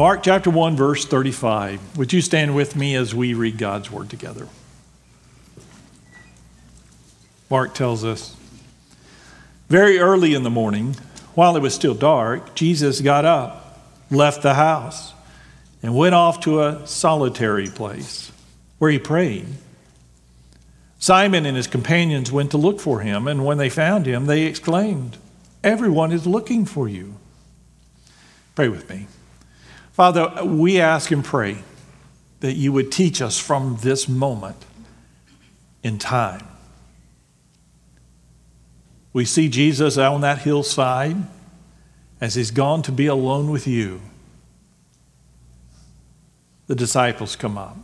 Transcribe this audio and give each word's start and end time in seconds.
Mark 0.00 0.22
chapter 0.22 0.48
1, 0.48 0.76
verse 0.76 1.04
35. 1.04 1.98
Would 1.98 2.14
you 2.14 2.22
stand 2.22 2.54
with 2.56 2.74
me 2.74 2.94
as 2.94 3.14
we 3.14 3.34
read 3.34 3.58
God's 3.58 3.90
word 3.90 4.08
together? 4.08 4.48
Mark 7.50 7.74
tells 7.74 8.02
us 8.02 8.34
Very 9.68 9.98
early 9.98 10.32
in 10.32 10.42
the 10.42 10.48
morning, 10.48 10.94
while 11.34 11.54
it 11.54 11.60
was 11.60 11.74
still 11.74 11.92
dark, 11.92 12.54
Jesus 12.54 13.02
got 13.02 13.26
up, 13.26 13.78
left 14.10 14.40
the 14.40 14.54
house, 14.54 15.12
and 15.82 15.94
went 15.94 16.14
off 16.14 16.40
to 16.40 16.62
a 16.62 16.86
solitary 16.86 17.66
place 17.68 18.32
where 18.78 18.90
he 18.90 18.98
prayed. 18.98 19.48
Simon 20.98 21.44
and 21.44 21.58
his 21.58 21.66
companions 21.66 22.32
went 22.32 22.52
to 22.52 22.56
look 22.56 22.80
for 22.80 23.00
him, 23.00 23.28
and 23.28 23.44
when 23.44 23.58
they 23.58 23.68
found 23.68 24.06
him, 24.06 24.24
they 24.24 24.44
exclaimed, 24.44 25.18
Everyone 25.62 26.10
is 26.10 26.26
looking 26.26 26.64
for 26.64 26.88
you. 26.88 27.16
Pray 28.54 28.70
with 28.70 28.88
me. 28.88 29.06
Father, 29.92 30.44
we 30.44 30.80
ask 30.80 31.10
and 31.10 31.24
pray 31.24 31.58
that 32.40 32.54
you 32.54 32.72
would 32.72 32.90
teach 32.90 33.20
us 33.20 33.38
from 33.38 33.78
this 33.82 34.08
moment 34.08 34.64
in 35.82 35.98
time. 35.98 36.46
We 39.12 39.24
see 39.24 39.48
Jesus 39.48 39.98
out 39.98 40.14
on 40.14 40.20
that 40.20 40.38
hillside 40.38 41.16
as 42.20 42.34
he's 42.34 42.50
gone 42.50 42.82
to 42.82 42.92
be 42.92 43.06
alone 43.06 43.50
with 43.50 43.66
you. 43.66 44.00
The 46.66 46.74
disciples 46.74 47.34
come 47.34 47.58
up. 47.58 47.76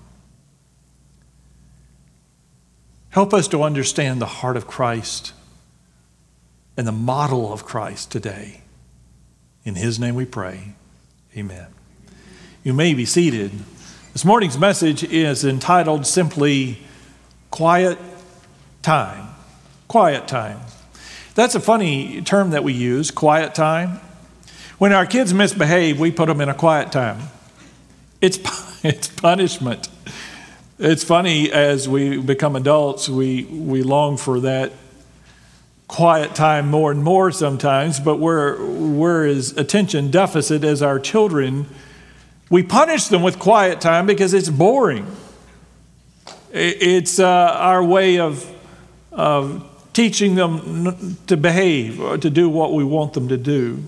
Help 3.11 3.33
us 3.35 3.49
to 3.49 3.63
understand 3.63 4.21
the 4.21 4.27
heart 4.27 4.57
of 4.57 4.67
Christ 4.67 5.33
and 6.77 6.87
the 6.87 6.93
model 6.93 7.53
of 7.53 7.65
Christ 7.65 8.13
today. 8.13 8.61
In 9.65 9.75
his 9.75 9.99
name 9.99 10.15
we 10.15 10.27
pray. 10.27 10.75
Amen. 11.37 11.76
You 12.67 12.75
may 12.75 12.95
be 12.95 13.05
seated. 13.05 13.53
This 14.13 14.25
morning's 14.25 14.59
message 14.59 15.05
is 15.05 15.45
entitled 15.45 16.05
simply 16.05 16.79
Quiet 17.53 17.97
Time. 18.83 19.29
Quiet 19.87 20.27
Time. 20.27 20.59
That's 21.37 21.55
a 21.55 21.61
funny 21.61 22.23
term 22.23 22.51
that 22.51 22.65
we 22.65 22.73
use, 22.73 23.13
quiet 23.13 23.55
time. 23.55 24.01
When 24.79 24.93
our 24.93 25.07
kids 25.07 25.33
misbehave, 25.33 26.01
we 26.01 26.11
put 26.11 26.27
them 26.27 26.41
in 26.41 26.49
a 26.49 26.55
quiet 26.55 26.91
time. 26.91 27.29
It's, 28.21 28.37
it's 28.85 29.07
punishment. 29.07 29.89
It's 30.81 31.05
funny 31.05 31.53
as 31.53 31.89
we 31.89 32.21
become 32.21 32.57
adults, 32.57 33.09
we, 33.09 33.45
we 33.45 33.85
long 33.85 34.17
for 34.17 34.41
that 34.41 34.73
quiet 35.87 36.35
time 36.35 36.69
more 36.69 36.91
and 36.91 37.05
more 37.05 37.31
sometimes, 37.31 38.01
but 38.01 38.17
we're, 38.17 38.61
we're 38.67 39.25
as 39.25 39.57
attention 39.57 40.11
deficit 40.11 40.65
as 40.65 40.83
our 40.83 40.99
children 40.99 41.69
we 42.49 42.63
punish 42.63 43.07
them 43.07 43.23
with 43.23 43.39
quiet 43.39 43.81
time 43.81 44.07
because 44.07 44.33
it's 44.33 44.49
boring. 44.49 45.07
It's 46.53 47.19
uh, 47.19 47.27
our 47.27 47.83
way 47.83 48.19
of, 48.19 48.49
of 49.13 49.69
teaching 49.93 50.37
them 50.37 51.17
to 51.27 51.37
behave 51.37 52.01
or 52.01 52.19
to 52.19 52.31
do 52.31 52.49
what 52.49 52.73
we 52.73 52.85
want 52.85 53.15
them 53.15 53.29
to 53.29 53.37
do. 53.37 53.83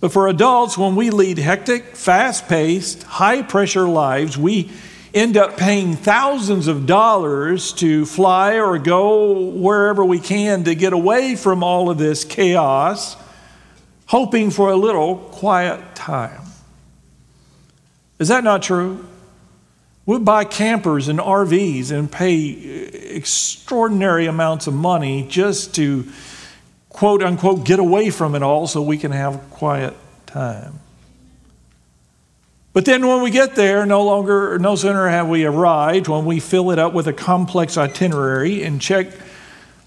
But 0.00 0.12
for 0.12 0.28
adults, 0.28 0.76
when 0.76 0.96
we 0.96 1.10
lead 1.10 1.38
hectic, 1.38 1.96
fast 1.96 2.48
paced, 2.48 3.04
high 3.04 3.42
pressure 3.42 3.88
lives, 3.88 4.36
we 4.36 4.70
end 5.14 5.36
up 5.36 5.56
paying 5.56 5.94
thousands 5.94 6.66
of 6.66 6.86
dollars 6.86 7.72
to 7.74 8.04
fly 8.04 8.58
or 8.58 8.78
go 8.78 9.50
wherever 9.50 10.04
we 10.04 10.18
can 10.18 10.64
to 10.64 10.74
get 10.74 10.92
away 10.92 11.36
from 11.36 11.62
all 11.62 11.88
of 11.88 11.98
this 11.98 12.24
chaos, 12.24 13.16
hoping 14.06 14.50
for 14.50 14.70
a 14.70 14.76
little 14.76 15.16
quiet 15.16 15.94
time. 15.94 16.43
Is 18.24 18.28
that 18.28 18.42
not 18.42 18.62
true? 18.62 19.04
We 20.06 20.18
buy 20.18 20.44
campers 20.44 21.08
and 21.08 21.18
RVs 21.18 21.92
and 21.92 22.10
pay 22.10 22.38
extraordinary 23.14 24.24
amounts 24.24 24.66
of 24.66 24.72
money 24.72 25.26
just 25.28 25.74
to 25.74 26.10
quote 26.88 27.22
unquote 27.22 27.66
get 27.66 27.80
away 27.80 28.08
from 28.08 28.34
it 28.34 28.42
all 28.42 28.66
so 28.66 28.80
we 28.80 28.96
can 28.96 29.12
have 29.12 29.50
quiet 29.50 29.92
time. 30.24 30.80
But 32.72 32.86
then 32.86 33.06
when 33.06 33.20
we 33.20 33.30
get 33.30 33.56
there, 33.56 33.84
no 33.84 34.02
longer, 34.02 34.58
no 34.58 34.74
sooner 34.74 35.06
have 35.06 35.28
we 35.28 35.44
arrived 35.44 36.08
when 36.08 36.24
we 36.24 36.40
fill 36.40 36.70
it 36.70 36.78
up 36.78 36.94
with 36.94 37.06
a 37.06 37.12
complex 37.12 37.76
itinerary 37.76 38.62
and 38.62 38.80
check 38.80 39.08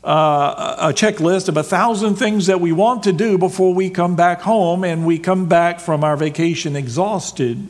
uh, 0.04 0.76
a 0.78 0.94
checklist 0.94 1.50
of 1.50 1.58
a 1.58 1.64
thousand 1.64 2.18
things 2.18 2.46
that 2.46 2.62
we 2.62 2.72
want 2.72 3.02
to 3.06 3.14
do 3.14 3.40
before 3.40 3.74
we 3.74 3.90
come 3.90 4.16
back 4.16 4.42
home, 4.42 4.84
and 4.84 5.08
we 5.08 5.18
come 5.18 5.48
back 5.48 5.80
from 5.80 6.04
our 6.04 6.16
vacation 6.16 6.76
exhausted 6.76 7.68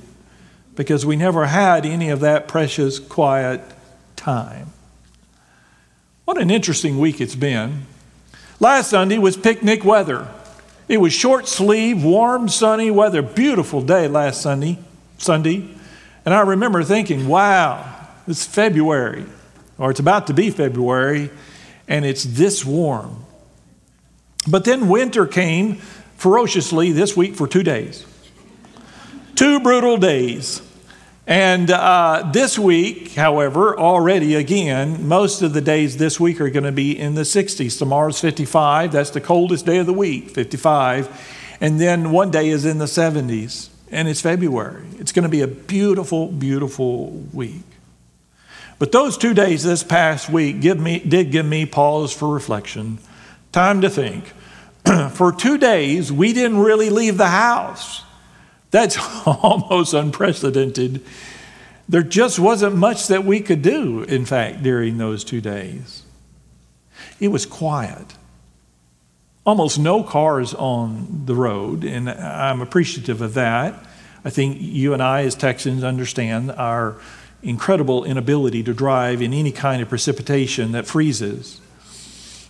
because 0.77 1.05
we 1.05 1.15
never 1.15 1.47
had 1.47 1.85
any 1.85 2.09
of 2.09 2.19
that 2.19 2.47
precious 2.47 2.99
quiet 2.99 3.61
time. 4.15 4.67
What 6.23 6.39
an 6.39 6.51
interesting 6.51 6.99
week 6.99 7.19
it's 7.19 7.35
been. 7.35 7.87
Last 8.59 8.91
Sunday 8.91 9.17
was 9.17 9.35
picnic 9.35 9.83
weather. 9.83 10.27
It 10.87 10.99
was 10.99 11.13
short 11.13 11.47
sleeve, 11.47 12.03
warm, 12.03 12.47
sunny 12.47 12.91
weather. 12.91 13.23
Beautiful 13.23 13.81
day 13.81 14.07
last 14.07 14.39
Sunday, 14.41 14.77
Sunday. 15.17 15.67
And 16.23 16.33
I 16.33 16.41
remember 16.41 16.83
thinking, 16.83 17.27
wow, 17.27 18.07
it's 18.27 18.45
February, 18.45 19.25
or 19.79 19.89
it's 19.89 19.99
about 19.99 20.27
to 20.27 20.33
be 20.33 20.51
February, 20.51 21.31
and 21.87 22.05
it's 22.05 22.23
this 22.23 22.63
warm. 22.63 23.25
But 24.47 24.63
then 24.63 24.89
winter 24.89 25.25
came 25.25 25.77
ferociously 26.17 26.91
this 26.91 27.17
week 27.17 27.35
for 27.35 27.47
two 27.47 27.63
days. 27.63 28.05
Two 29.35 29.59
brutal 29.59 29.97
days. 29.97 30.61
And 31.27 31.69
uh, 31.69 32.29
this 32.31 32.57
week, 32.57 33.15
however, 33.15 33.77
already 33.77 34.35
again, 34.35 35.09
most 35.09 35.41
of 35.41 35.51
the 35.51 35.59
days 35.59 35.97
this 35.97 36.21
week 36.21 36.39
are 36.39 36.49
going 36.49 36.63
to 36.63 36.71
be 36.71 36.97
in 36.97 37.15
the 37.15 37.23
60s. 37.23 37.77
Tomorrow's 37.77 38.21
55. 38.21 38.93
That's 38.93 39.09
the 39.09 39.19
coldest 39.19 39.65
day 39.65 39.79
of 39.79 39.87
the 39.87 39.93
week, 39.93 40.29
55. 40.29 41.57
And 41.59 41.81
then 41.81 42.11
one 42.11 42.31
day 42.31 42.47
is 42.47 42.63
in 42.63 42.77
the 42.77 42.85
70s, 42.85 43.67
and 43.91 44.07
it's 44.07 44.21
February. 44.21 44.85
It's 44.99 45.11
going 45.11 45.23
to 45.23 45.29
be 45.29 45.41
a 45.41 45.47
beautiful, 45.47 46.27
beautiful 46.27 47.11
week. 47.33 47.63
But 48.79 48.93
those 48.93 49.17
two 49.17 49.33
days 49.33 49.63
this 49.63 49.83
past 49.83 50.29
week 50.29 50.61
give 50.61 50.79
me, 50.79 50.99
did 50.99 51.31
give 51.31 51.45
me 51.45 51.65
pause 51.65 52.13
for 52.13 52.33
reflection, 52.33 52.99
time 53.51 53.81
to 53.81 53.89
think. 53.89 54.31
for 55.11 55.33
two 55.33 55.57
days, 55.57 56.09
we 56.09 56.31
didn't 56.31 56.59
really 56.59 56.89
leave 56.89 57.17
the 57.17 57.27
house. 57.27 58.03
That's 58.71 58.97
almost 59.25 59.93
unprecedented. 59.93 61.03
There 61.89 62.03
just 62.03 62.37
wasn't 62.37 62.75
much 62.75 63.07
that 63.07 63.23
we 63.23 63.39
could 63.39 63.61
do, 63.61 64.03
in 64.03 64.25
fact, 64.25 64.61
during 64.61 64.97
those 64.97 65.23
two 65.23 65.39
days. 65.39 66.03
It 67.19 67.29
was 67.29 67.45
quiet. 67.45 68.15
Almost 69.45 69.79
no 69.79 70.03
cars 70.03 70.53
on 70.53 71.23
the 71.25 71.35
road, 71.35 71.85
and 71.85 72.09
I'm 72.09 72.61
appreciative 72.61 73.21
of 73.21 73.33
that. 73.35 73.85
I 74.25 74.29
think 74.29 74.57
you 74.59 74.93
and 74.93 75.01
I, 75.01 75.21
as 75.23 75.35
Texans, 75.35 75.85
understand 75.85 76.51
our 76.51 76.99
incredible 77.41 78.03
inability 78.03 78.63
to 78.63 78.73
drive 78.73 79.21
in 79.21 79.33
any 79.33 79.53
kind 79.53 79.81
of 79.81 79.87
precipitation 79.87 80.73
that 80.73 80.85
freezes. 80.85 81.61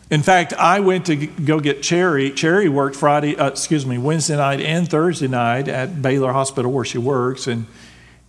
In 0.09 0.21
fact, 0.21 0.53
I 0.53 0.79
went 0.79 1.07
to 1.07 1.15
go 1.15 1.59
get 1.59 1.83
Cherry. 1.83 2.31
Cherry 2.31 2.69
worked 2.69 2.95
Friday, 2.95 3.35
uh, 3.35 3.47
excuse 3.47 3.85
me, 3.85 3.97
Wednesday 3.97 4.37
night 4.37 4.61
and 4.61 4.89
Thursday 4.89 5.27
night 5.27 5.67
at 5.67 6.01
Baylor 6.01 6.31
Hospital 6.31 6.71
where 6.71 6.85
she 6.85 6.97
works, 6.97 7.47
and 7.47 7.65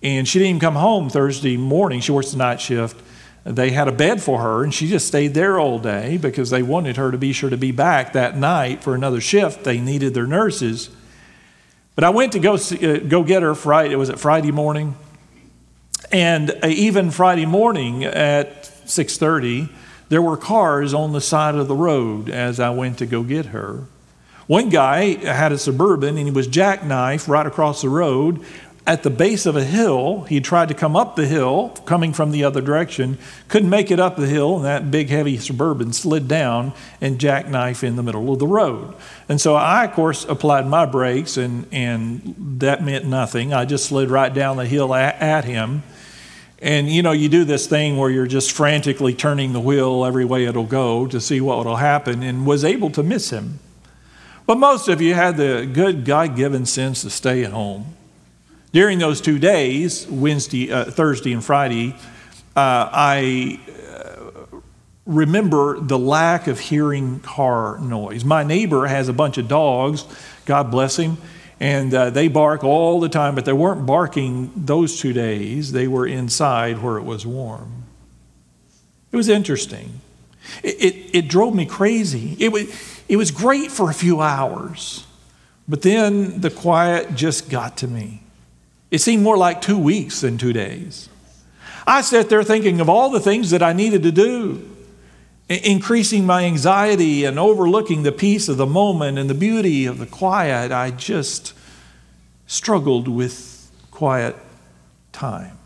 and 0.03 0.27
she 0.27 0.39
didn't 0.39 0.51
even 0.51 0.61
come 0.61 0.75
home 0.75 1.09
Thursday 1.09 1.57
morning. 1.57 2.01
She 2.01 2.13
works 2.13 2.33
the 2.33 2.39
night 2.39 2.61
shift. 2.61 3.01
They 3.45 3.71
had 3.71 3.87
a 3.87 3.93
bed 3.93 4.21
for 4.21 4.41
her, 4.41 4.65
and 4.65 4.75
she 4.75 4.89
just 4.89 5.07
stayed 5.07 5.35
there 5.35 5.59
all 5.59 5.79
day 5.79 6.17
because 6.17 6.51
they 6.51 6.63
wanted 6.63 6.97
her 6.97 7.13
to 7.13 7.19
be 7.19 7.33
sure 7.33 7.49
to 7.49 7.57
be 7.57 7.71
back 7.71 8.13
that 8.13 8.37
night 8.37 8.83
for 8.83 8.95
another 8.95 9.21
shift. 9.21 9.63
They 9.63 9.81
needed 9.81 10.15
their 10.15 10.27
nurses. 10.27 10.91
But 11.95 12.05
I 12.05 12.11
went 12.11 12.33
to 12.33 12.41
go 12.41 12.57
see, 12.57 12.85
uh, 12.87 12.99
go 12.99 13.23
get 13.23 13.43
her 13.43 13.55
Friday. 13.55 13.93
It 13.93 13.97
was 13.97 14.11
at 14.11 14.19
Friday 14.19 14.51
morning, 14.51 14.97
and 16.11 16.51
uh, 16.51 16.67
even 16.67 17.13
Friday 17.13 17.47
morning 17.47 18.05
at 18.05 18.67
six 18.89 19.17
thirty 19.17 19.69
there 20.09 20.23
were 20.23 20.37
cars 20.37 20.95
on 20.95 21.13
the 21.13 21.21
side 21.21 21.55
of 21.55 21.69
the 21.69 21.75
road 21.75 22.31
as 22.31 22.61
I 22.61 22.71
went 22.71 22.99
to 22.99 23.07
go 23.07 23.23
get 23.23 23.47
her. 23.47 23.85
One 24.47 24.71
guy 24.71 25.17
had 25.17 25.53
a 25.53 25.59
suburban 25.59 26.17
and 26.17 26.27
he 26.27 26.33
was 26.33 26.49
jackknifed 26.49 27.29
right 27.29 27.47
across 27.47 27.83
the 27.83 27.91
road 27.91 28.43
at 28.89 29.03
the 29.03 29.11
base 29.11 29.45
of 29.45 29.55
a 29.55 29.63
hill. 29.63 30.23
He 30.23 30.41
tried 30.41 30.69
to 30.69 30.75
come 30.75 30.97
up 30.97 31.15
the 31.15 31.27
hill, 31.27 31.77
coming 31.85 32.15
from 32.15 32.31
the 32.31 32.45
other 32.45 32.63
direction, 32.63 33.19
couldn't 33.49 33.69
make 33.69 33.91
it 33.91 34.01
up 34.01 34.17
the 34.17 34.27
hill, 34.27 34.57
and 34.57 34.65
that 34.65 34.91
big 34.91 35.11
heavy 35.11 35.37
suburban 35.37 35.93
slid 35.93 36.27
down 36.27 36.73
and 36.99 37.19
jackknifed 37.19 37.85
in 37.85 37.97
the 37.97 38.03
middle 38.03 38.33
of 38.33 38.39
the 38.39 38.47
road. 38.47 38.95
And 39.29 39.39
so 39.39 39.57
I, 39.57 39.85
of 39.85 39.93
course, 39.93 40.25
applied 40.25 40.67
my 40.67 40.87
brakes, 40.87 41.37
and, 41.37 41.67
and 41.71 42.35
that 42.61 42.83
meant 42.83 43.05
nothing. 43.05 43.53
I 43.53 43.67
just 43.67 43.85
slid 43.85 44.09
right 44.09 44.33
down 44.33 44.57
the 44.57 44.65
hill 44.65 44.95
at, 44.95 45.21
at 45.21 45.45
him. 45.45 45.83
And 46.61 46.89
you 46.89 47.03
know, 47.03 47.13
you 47.13 47.29
do 47.29 47.45
this 47.45 47.67
thing 47.67 47.97
where 47.97 48.11
you're 48.11 48.27
just 48.27 48.51
frantically 48.51 49.15
turning 49.15 49.53
the 49.53 49.61
wheel 49.61 50.05
every 50.05 50.25
way 50.25 50.45
it'll 50.45 50.65
go 50.65 51.07
to 51.07 51.21
see 51.21 51.41
what 51.41 51.65
will 51.65 51.77
happen, 51.77 52.23
and 52.23 52.47
was 52.47 52.65
able 52.65 52.91
to 52.91 53.03
miss 53.03 53.31
him. 53.31 53.61
But 54.47 54.59
most 54.59 54.89
of 54.89 55.01
you 55.01 55.15
had 55.15 55.37
the 55.37 55.69
good 55.71 56.05
God 56.05 56.35
given 56.35 56.67
sense 56.67 57.03
to 57.03 57.11
stay 57.11 57.45
at 57.45 57.53
home. 57.53 57.95
During 58.73 58.99
those 58.99 59.21
two 59.21 59.39
days, 59.39 60.07
Wednesday, 60.09 60.73
uh, 60.73 60.87
Thursday, 60.87 61.33
and 61.33 61.45
Friday, 61.45 61.95
uh, 62.57 62.89
I 62.93 63.61
uh, 63.71 64.59
remember 65.07 65.79
the 65.81 65.99
lack 65.99 66.49
of 66.49 66.59
hearing 66.59 67.21
car 67.21 67.79
noise. 67.79 68.25
My 68.25 68.43
neighbor 68.43 68.87
has 68.87 69.09
a 69.09 69.13
bunch 69.13 69.39
of 69.39 69.49
dogs, 69.49 70.05
God 70.45 70.71
bless 70.71 70.99
him, 70.99 71.19
and 71.61 71.93
uh, 71.93 72.11
they 72.11 72.29
bark 72.29 72.63
all 72.63 73.01
the 73.01 73.09
time, 73.09 73.35
but 73.35 73.45
they 73.45 73.53
weren't 73.53 73.85
barking 73.87 74.53
those 74.55 75.01
two 75.01 75.13
days. 75.13 75.73
They 75.73 75.89
were 75.89 76.07
inside 76.07 76.83
where 76.83 76.97
it 76.97 77.03
was 77.03 77.27
warm. 77.27 77.85
It 79.11 79.17
was 79.17 79.29
interesting. 79.29 80.01
It, 80.63 80.77
it, 80.83 81.11
it 81.15 81.29
drove 81.29 81.55
me 81.55 81.67
crazy. 81.67 82.37
It 82.39 82.53
was, 82.53 83.03
it 83.09 83.17
was 83.17 83.31
great 83.31 83.71
for 83.71 83.91
a 83.91 83.95
few 83.95 84.21
hours, 84.21 85.07
but 85.67 85.83
then 85.83 86.41
the 86.41 86.51
quiet 86.51 87.15
just 87.15 87.51
got 87.51 87.77
to 87.79 87.89
me. 87.89 88.23
It 88.91 88.99
seemed 88.99 89.23
more 89.23 89.37
like 89.37 89.61
two 89.61 89.79
weeks 89.79 90.21
than 90.21 90.39
two 90.39 90.53
days. 90.53 91.09
I 91.87 92.03
sat 92.03 92.29
there 92.29 92.43
thinking 92.43 92.81
of 92.81 92.89
all 92.89 93.11
the 93.11 93.21
things 93.21 93.51
that 93.51 93.63
I 93.63 93.73
needed 93.73 94.03
to 94.05 94.13
do, 94.13 94.69
increasing 95.49 96.27
my 96.27 96.45
anxiety 96.45 97.25
and 97.25 97.39
overlooking 97.39 98.03
the 98.03 98.13
peace 98.13 98.49
of 98.49 98.57
the 98.57 98.67
moment 98.67 99.19
and 99.19 99.31
the 99.31 99.35
beauty 99.35 99.87
of 99.87 99.99
the 99.99 100.07
quiet. 100.07 100.73
I 100.73 100.91
just 100.91 101.55
struggled 102.47 103.09
with 103.09 103.71
quiet 103.91 104.37
time. 105.13 105.59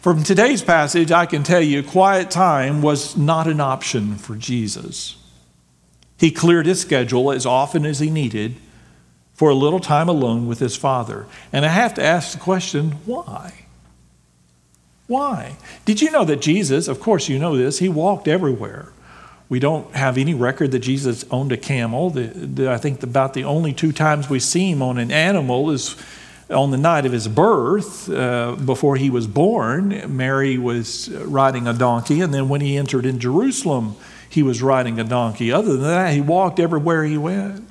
From 0.00 0.22
today's 0.22 0.62
passage, 0.62 1.12
I 1.12 1.26
can 1.26 1.42
tell 1.42 1.60
you 1.60 1.82
quiet 1.82 2.30
time 2.30 2.80
was 2.80 3.16
not 3.16 3.46
an 3.46 3.60
option 3.60 4.16
for 4.16 4.34
Jesus. 4.34 5.16
He 6.16 6.30
cleared 6.30 6.66
his 6.66 6.80
schedule 6.80 7.30
as 7.32 7.44
often 7.46 7.84
as 7.84 7.98
he 7.98 8.10
needed 8.10 8.56
for 9.34 9.50
a 9.50 9.54
little 9.54 9.80
time 9.80 10.08
alone 10.08 10.46
with 10.46 10.58
his 10.58 10.76
Father. 10.76 11.26
And 11.52 11.64
I 11.64 11.68
have 11.68 11.94
to 11.94 12.02
ask 12.02 12.32
the 12.32 12.38
question 12.38 12.92
why? 13.06 13.66
Why? 15.10 15.56
Did 15.84 16.00
you 16.00 16.12
know 16.12 16.24
that 16.24 16.40
Jesus, 16.40 16.86
of 16.86 17.00
course 17.00 17.28
you 17.28 17.36
know 17.36 17.56
this, 17.56 17.80
he 17.80 17.88
walked 17.88 18.28
everywhere. 18.28 18.92
We 19.48 19.58
don't 19.58 19.92
have 19.92 20.16
any 20.16 20.34
record 20.34 20.70
that 20.70 20.78
Jesus 20.78 21.24
owned 21.32 21.50
a 21.50 21.56
camel. 21.56 22.10
The, 22.10 22.28
the, 22.28 22.70
I 22.70 22.76
think 22.76 23.02
about 23.02 23.34
the 23.34 23.42
only 23.42 23.72
two 23.72 23.90
times 23.90 24.30
we 24.30 24.38
see 24.38 24.70
him 24.70 24.82
on 24.82 24.98
an 24.98 25.10
animal 25.10 25.72
is 25.72 25.96
on 26.48 26.70
the 26.70 26.76
night 26.76 27.06
of 27.06 27.10
his 27.12 27.26
birth, 27.26 28.08
uh, 28.08 28.52
before 28.52 28.94
he 28.94 29.10
was 29.10 29.26
born, 29.26 30.16
Mary 30.16 30.58
was 30.58 31.10
riding 31.10 31.66
a 31.66 31.72
donkey, 31.72 32.20
and 32.20 32.32
then 32.32 32.48
when 32.48 32.60
he 32.60 32.76
entered 32.76 33.04
in 33.04 33.18
Jerusalem, 33.18 33.96
he 34.28 34.44
was 34.44 34.62
riding 34.62 35.00
a 35.00 35.04
donkey. 35.04 35.50
Other 35.50 35.72
than 35.72 35.82
that, 35.82 36.14
he 36.14 36.20
walked 36.20 36.60
everywhere 36.60 37.02
he 37.02 37.18
went. 37.18 37.68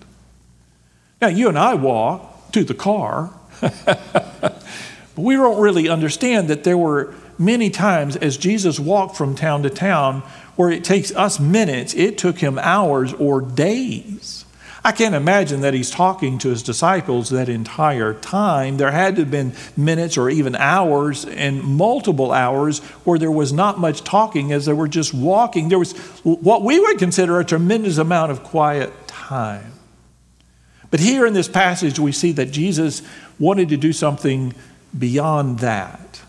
Now, 1.22 1.30
you 1.30 1.48
and 1.48 1.58
I 1.58 1.76
walk 1.76 2.52
to 2.52 2.66
the 2.66 2.74
car, 2.74 3.32
but 3.62 4.62
we 5.16 5.36
don't 5.36 5.62
really 5.62 5.88
understand 5.88 6.50
that 6.50 6.66
there 6.66 6.78
were 6.78 7.16
many 7.40 7.70
times 7.70 8.16
as 8.18 8.38
Jesus 8.38 8.80
walked 8.80 9.16
from 9.16 9.34
town 9.34 9.64
to 9.64 9.70
town 9.70 10.22
where 10.56 10.70
it 10.70 10.84
takes 10.84 11.16
us 11.16 11.40
minutes, 11.40 11.94
it 11.96 12.18
took 12.18 12.38
him 12.40 12.60
hours 12.60 13.14
or 13.14 13.42
days 13.42 14.46
I 14.84 14.94
can't 14.94 15.16
imagine 15.16 15.62
that 15.62 15.74
he's 15.74 15.92
talking 15.92 16.38
to 16.40 16.50
his 16.50 16.64
disciples 16.64 17.30
that 17.30 17.50
entire 17.50 18.14
time. 18.14 18.78
There 18.78 18.92
had 18.92 19.16
to 19.18 19.24
have 19.24 19.32
been 19.32 19.54
minutes 19.76 20.18
or 20.18 20.30
even 20.30 20.56
hours 20.56 21.26
and 21.26 21.62
multiple 21.62 22.32
hours 22.32 22.80
where 23.04 23.20
there 23.20 23.32
was 23.32 23.52
not 23.52 23.78
much 23.78 24.04
talking 24.04 24.54
as 24.54 24.66
they 24.66 24.74
were 24.74 24.88
just 24.88 25.14
walking. 25.14 25.68
There 25.68 25.80
was 25.80 25.98
what 26.24 26.64
we 26.64 26.80
would 26.80 26.98
consider 26.98 27.40
a 27.40 27.46
tremendous 27.46 27.98
amount 27.98 28.32
of 28.32 28.44
quiet 28.44 28.92
time. 29.08 29.74
But 30.92 31.02
here 31.02 31.26
in 31.26 31.34
this 31.34 31.50
passage, 31.50 32.00
we 32.00 32.14
see 32.14 32.32
that 32.34 32.52
Jesus 32.52 33.02
wanted 33.38 33.70
to 33.70 33.78
do 33.78 33.92
something 33.92 34.54
beyond 34.98 35.60
that. 35.60 36.22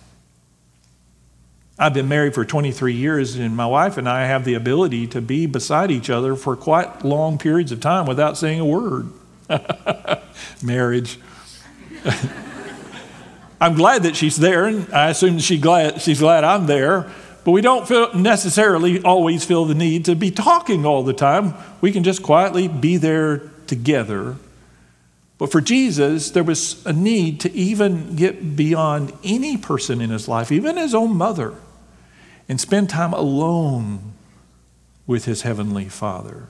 I've 1.82 1.94
been 1.94 2.08
married 2.08 2.34
for 2.34 2.44
23 2.44 2.92
years, 2.92 3.36
and 3.36 3.56
my 3.56 3.64
wife 3.64 3.96
and 3.96 4.06
I 4.06 4.26
have 4.26 4.44
the 4.44 4.52
ability 4.52 5.06
to 5.08 5.22
be 5.22 5.46
beside 5.46 5.90
each 5.90 6.10
other 6.10 6.36
for 6.36 6.54
quite 6.54 7.06
long 7.06 7.38
periods 7.38 7.72
of 7.72 7.80
time 7.80 8.04
without 8.04 8.36
saying 8.36 8.60
a 8.60 8.66
word. 8.66 9.10
Marriage. 10.62 11.18
I'm 13.62 13.76
glad 13.76 14.02
that 14.02 14.14
she's 14.14 14.36
there, 14.36 14.66
and 14.66 14.92
I 14.92 15.08
assume 15.08 15.38
she 15.38 15.56
glad, 15.56 16.02
she's 16.02 16.18
glad 16.18 16.44
I'm 16.44 16.66
there. 16.66 17.10
But 17.44 17.52
we 17.52 17.62
don't 17.62 17.88
feel 17.88 18.12
necessarily 18.12 19.02
always 19.02 19.46
feel 19.46 19.64
the 19.64 19.74
need 19.74 20.04
to 20.04 20.14
be 20.14 20.30
talking 20.30 20.84
all 20.84 21.02
the 21.02 21.14
time. 21.14 21.54
We 21.80 21.92
can 21.92 22.04
just 22.04 22.22
quietly 22.22 22.68
be 22.68 22.98
there 22.98 23.38
together. 23.66 24.36
But 25.38 25.50
for 25.50 25.62
Jesus, 25.62 26.30
there 26.30 26.44
was 26.44 26.84
a 26.84 26.92
need 26.92 27.40
to 27.40 27.52
even 27.52 28.16
get 28.16 28.54
beyond 28.54 29.14
any 29.24 29.56
person 29.56 30.02
in 30.02 30.10
his 30.10 30.28
life, 30.28 30.52
even 30.52 30.76
his 30.76 30.94
own 30.94 31.16
mother 31.16 31.54
and 32.50 32.60
spend 32.60 32.90
time 32.90 33.12
alone 33.12 34.12
with 35.06 35.24
his 35.24 35.42
heavenly 35.42 35.88
Father. 35.88 36.48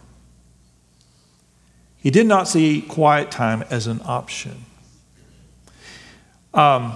He 1.99 2.11
did 2.11 2.27
not 2.27 2.49
see 2.49 2.81
quiet 2.81 3.31
time 3.31 3.63
as 3.69 3.87
an 3.87 4.01
option. 4.07 4.65
Um, 6.55 6.95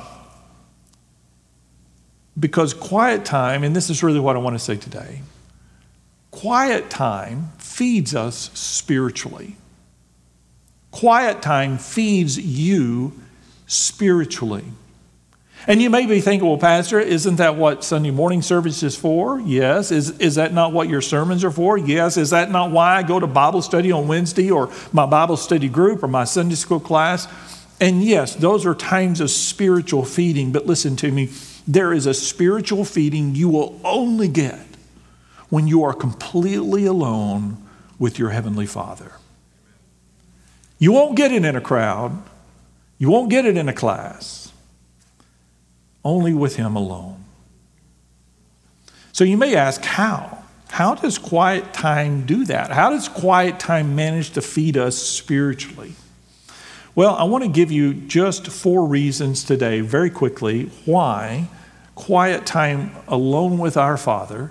because 2.41 2.73
quiet 2.73 3.27
time, 3.27 3.62
and 3.62 3.77
this 3.77 3.91
is 3.91 4.03
really 4.03 4.21
what 4.21 4.37
I 4.37 4.39
want 4.39 4.55
to 4.55 4.59
say 4.59 4.77
today 4.77 5.21
quiet 6.31 6.89
time 6.89 7.53
feeds 7.59 8.15
us 8.15 8.51
spiritually. 8.55 9.56
Quiet 10.91 11.43
time 11.43 11.77
feeds 11.77 12.39
you 12.39 13.12
spiritually. 13.67 14.65
And 15.66 15.81
you 15.81 15.88
may 15.88 16.05
be 16.05 16.20
thinking, 16.20 16.46
well, 16.46 16.58
Pastor, 16.58 17.00
isn't 17.00 17.37
that 17.37 17.56
what 17.56 17.84
Sunday 17.84 18.11
morning 18.11 18.43
service 18.43 18.82
is 18.82 18.96
for? 18.96 19.40
Yes. 19.40 19.90
Is, 19.90 20.19
is 20.19 20.34
that 20.34 20.52
not 20.52 20.72
what 20.72 20.88
your 20.88 21.00
sermons 21.00 21.43
are 21.43 21.50
for? 21.50 21.78
Yes. 21.78 22.19
Is 22.19 22.31
that 22.31 22.50
not 22.50 22.70
why 22.70 22.96
I 22.96 23.02
go 23.02 23.19
to 23.19 23.26
Bible 23.26 23.62
study 23.62 23.90
on 23.90 24.06
Wednesday 24.06 24.50
or 24.50 24.70
my 24.93 25.06
Bible 25.06 25.38
study 25.38 25.70
group 25.70 26.02
or 26.02 26.08
my 26.08 26.25
Sunday 26.25 26.55
school 26.55 26.81
class? 26.81 27.28
And 27.81 28.05
yes, 28.05 28.34
those 28.34 28.66
are 28.66 28.75
times 28.75 29.20
of 29.20 29.31
spiritual 29.31 30.05
feeding. 30.05 30.52
But 30.52 30.66
listen 30.66 30.96
to 30.96 31.11
me 31.11 31.31
there 31.67 31.94
is 31.94 32.05
a 32.05 32.12
spiritual 32.12 32.84
feeding 32.84 33.34
you 33.34 33.49
will 33.49 33.81
only 33.84 34.28
get 34.28 34.60
when 35.49 35.67
you 35.67 35.82
are 35.84 35.94
completely 35.94 36.84
alone 36.84 37.56
with 37.99 38.19
your 38.19 38.31
Heavenly 38.31 38.67
Father. 38.67 39.12
You 40.79 40.93
won't 40.93 41.17
get 41.17 41.32
it 41.32 41.43
in 41.43 41.56
a 41.56 41.62
crowd, 41.62 42.22
you 42.98 43.08
won't 43.08 43.31
get 43.31 43.46
it 43.46 43.56
in 43.56 43.67
a 43.67 43.72
class 43.72 44.44
only 46.05 46.34
with 46.34 46.56
Him 46.56 46.77
alone. 46.77 47.25
So 49.13 49.25
you 49.25 49.37
may 49.37 49.55
ask, 49.55 49.82
how? 49.84 50.44
How 50.69 50.96
does 50.96 51.19
quiet 51.19 51.73
time 51.73 52.27
do 52.27 52.44
that? 52.46 52.73
How 52.73 52.91
does 52.91 53.08
quiet 53.08 53.61
time 53.61 53.94
manage 53.94 54.31
to 54.32 54.43
feed 54.43 54.77
us 54.77 54.96
spiritually? 54.96 55.93
Well, 56.96 57.15
I 57.15 57.25
want 57.25 57.44
to 57.44 57.51
give 57.51 57.70
you 57.70 57.94
just 57.94 58.49
four 58.49 58.84
reasons 58.84 59.44
today, 59.44 59.81
very 59.81 60.11
quickly, 60.11 60.70
why 60.84 61.49
quiet 61.94 62.44
time 62.44 62.91
alone 63.06 63.58
with 63.58 63.77
our 63.77 63.96
Father 63.96 64.51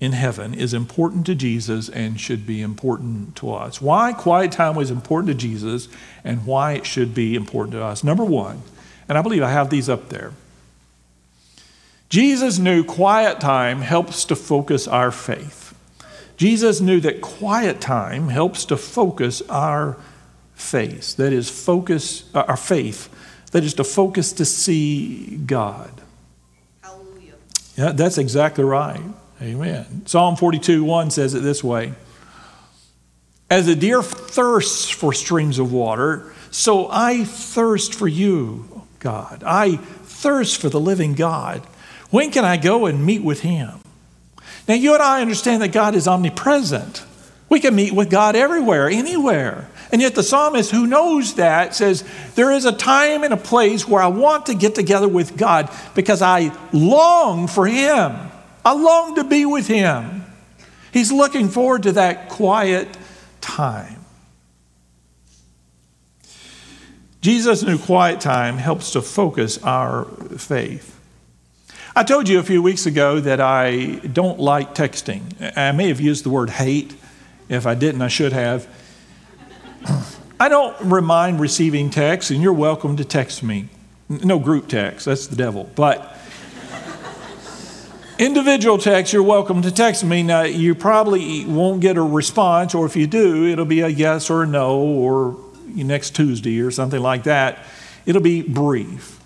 in 0.00 0.12
heaven 0.12 0.54
is 0.54 0.74
important 0.74 1.26
to 1.26 1.34
Jesus 1.34 1.88
and 1.88 2.20
should 2.20 2.46
be 2.46 2.60
important 2.62 3.36
to 3.36 3.52
us. 3.52 3.80
Why 3.80 4.12
quiet 4.12 4.52
time 4.52 4.76
was 4.76 4.90
important 4.90 5.28
to 5.28 5.34
Jesus 5.34 5.88
and 6.22 6.46
why 6.46 6.72
it 6.72 6.86
should 6.86 7.14
be 7.14 7.34
important 7.34 7.72
to 7.72 7.82
us. 7.82 8.04
Number 8.04 8.24
one, 8.24 8.62
and 9.08 9.18
I 9.18 9.22
believe 9.22 9.42
I 9.42 9.50
have 9.50 9.70
these 9.70 9.88
up 9.88 10.08
there. 10.08 10.32
Jesus 12.08 12.58
knew 12.58 12.84
quiet 12.84 13.38
time 13.40 13.82
helps 13.82 14.24
to 14.26 14.36
focus 14.36 14.88
our 14.88 15.10
faith. 15.10 15.74
Jesus 16.36 16.80
knew 16.80 17.00
that 17.00 17.20
quiet 17.20 17.80
time 17.80 18.28
helps 18.28 18.64
to 18.66 18.76
focus 18.76 19.42
our 19.50 19.96
faith. 20.54 21.16
That 21.16 21.32
is, 21.32 21.50
focus 21.50 22.24
uh, 22.34 22.44
our 22.48 22.56
faith. 22.56 23.08
That 23.52 23.64
is 23.64 23.74
to 23.74 23.84
focus 23.84 24.32
to 24.34 24.44
see 24.44 25.36
God. 25.36 25.90
Hallelujah. 26.82 27.34
Yeah, 27.76 27.92
that's 27.92 28.18
exactly 28.18 28.64
right. 28.64 29.02
Amen. 29.42 30.06
Psalm 30.06 30.36
42 30.36 30.84
1 30.84 31.10
says 31.10 31.34
it 31.34 31.40
this 31.40 31.62
way 31.62 31.94
As 33.50 33.68
a 33.68 33.74
deer 33.74 34.02
thirsts 34.02 34.88
for 34.88 35.12
streams 35.12 35.58
of 35.58 35.72
water, 35.72 36.32
so 36.50 36.88
I 36.90 37.24
thirst 37.24 37.94
for 37.94 38.08
you, 38.08 38.82
God. 38.98 39.42
I 39.44 39.76
thirst 39.76 40.60
for 40.60 40.68
the 40.68 40.80
living 40.80 41.14
God. 41.14 41.62
When 42.10 42.30
can 42.30 42.44
I 42.44 42.56
go 42.56 42.86
and 42.86 43.04
meet 43.04 43.22
with 43.22 43.40
Him? 43.40 43.80
Now, 44.66 44.74
you 44.74 44.94
and 44.94 45.02
I 45.02 45.22
understand 45.22 45.62
that 45.62 45.72
God 45.72 45.94
is 45.94 46.06
omnipresent. 46.06 47.04
We 47.48 47.60
can 47.60 47.74
meet 47.74 47.92
with 47.92 48.10
God 48.10 48.36
everywhere, 48.36 48.88
anywhere. 48.88 49.68
And 49.90 50.02
yet, 50.02 50.14
the 50.14 50.22
psalmist 50.22 50.70
who 50.70 50.86
knows 50.86 51.34
that 51.34 51.74
says, 51.74 52.04
There 52.34 52.52
is 52.52 52.66
a 52.66 52.72
time 52.72 53.24
and 53.24 53.32
a 53.32 53.38
place 53.38 53.88
where 53.88 54.02
I 54.02 54.08
want 54.08 54.46
to 54.46 54.54
get 54.54 54.74
together 54.74 55.08
with 55.08 55.36
God 55.36 55.70
because 55.94 56.20
I 56.20 56.54
long 56.72 57.46
for 57.46 57.66
Him. 57.66 58.14
I 58.64 58.74
long 58.74 59.14
to 59.14 59.24
be 59.24 59.46
with 59.46 59.66
Him. 59.66 60.26
He's 60.92 61.10
looking 61.10 61.48
forward 61.48 61.84
to 61.84 61.92
that 61.92 62.28
quiet 62.28 62.88
time. 63.40 64.04
Jesus 67.22 67.62
knew 67.62 67.78
quiet 67.78 68.20
time 68.20 68.58
helps 68.58 68.92
to 68.92 69.02
focus 69.02 69.62
our 69.62 70.04
faith. 70.36 70.97
I 71.98 72.04
told 72.04 72.28
you 72.28 72.38
a 72.38 72.44
few 72.44 72.62
weeks 72.62 72.86
ago 72.86 73.18
that 73.18 73.40
I 73.40 73.96
don't 73.96 74.38
like 74.38 74.72
texting. 74.72 75.20
I 75.56 75.72
may 75.72 75.88
have 75.88 76.00
used 76.00 76.24
the 76.24 76.30
word 76.30 76.48
hate. 76.48 76.94
If 77.48 77.66
I 77.66 77.74
didn't, 77.74 78.02
I 78.02 78.06
should 78.06 78.32
have. 78.32 78.68
I 80.38 80.48
don't 80.48 81.04
mind 81.04 81.40
receiving 81.40 81.90
texts, 81.90 82.30
and 82.30 82.40
you're 82.40 82.52
welcome 82.52 82.96
to 82.98 83.04
text 83.04 83.42
me. 83.42 83.68
No 84.08 84.38
group 84.38 84.68
text, 84.68 85.06
that's 85.06 85.26
the 85.26 85.34
devil. 85.34 85.68
But 85.74 86.16
individual 88.20 88.78
text, 88.78 89.12
you're 89.12 89.24
welcome 89.24 89.60
to 89.62 89.72
text 89.72 90.04
me. 90.04 90.22
Now, 90.22 90.42
you 90.42 90.76
probably 90.76 91.46
won't 91.46 91.80
get 91.80 91.96
a 91.96 92.02
response, 92.02 92.76
or 92.76 92.86
if 92.86 92.94
you 92.94 93.08
do, 93.08 93.44
it'll 93.48 93.64
be 93.64 93.80
a 93.80 93.88
yes 93.88 94.30
or 94.30 94.44
a 94.44 94.46
no, 94.46 94.78
or 94.78 95.36
next 95.66 96.14
Tuesday 96.14 96.60
or 96.60 96.70
something 96.70 97.02
like 97.02 97.24
that. 97.24 97.58
It'll 98.06 98.22
be 98.22 98.42
brief. 98.42 99.18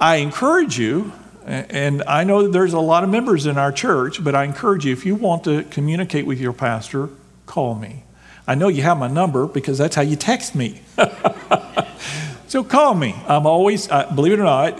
I 0.00 0.16
encourage 0.16 0.78
you, 0.78 1.12
and 1.48 2.02
I 2.02 2.24
know 2.24 2.42
that 2.42 2.52
there's 2.52 2.74
a 2.74 2.80
lot 2.80 3.04
of 3.04 3.10
members 3.10 3.46
in 3.46 3.56
our 3.56 3.72
church, 3.72 4.22
but 4.22 4.34
I 4.34 4.44
encourage 4.44 4.84
you, 4.84 4.92
if 4.92 5.06
you 5.06 5.14
want 5.14 5.44
to 5.44 5.64
communicate 5.64 6.26
with 6.26 6.38
your 6.38 6.52
pastor, 6.52 7.08
call 7.46 7.74
me. 7.74 8.04
I 8.46 8.54
know 8.54 8.68
you 8.68 8.82
have 8.82 8.98
my 8.98 9.08
number 9.08 9.46
because 9.46 9.78
that's 9.78 9.96
how 9.96 10.02
you 10.02 10.14
text 10.14 10.54
me. 10.54 10.82
so 12.48 12.62
call 12.62 12.94
me. 12.94 13.14
I'm 13.26 13.46
always, 13.46 13.86
believe 13.88 14.32
it 14.32 14.40
or 14.40 14.44
not, 14.44 14.78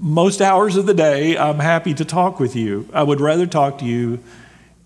most 0.00 0.42
hours 0.42 0.76
of 0.76 0.84
the 0.84 0.94
day, 0.94 1.38
I'm 1.38 1.58
happy 1.58 1.94
to 1.94 2.04
talk 2.04 2.38
with 2.38 2.54
you. 2.54 2.86
I 2.92 3.02
would 3.02 3.20
rather 3.20 3.46
talk 3.46 3.78
to 3.78 3.86
you 3.86 4.20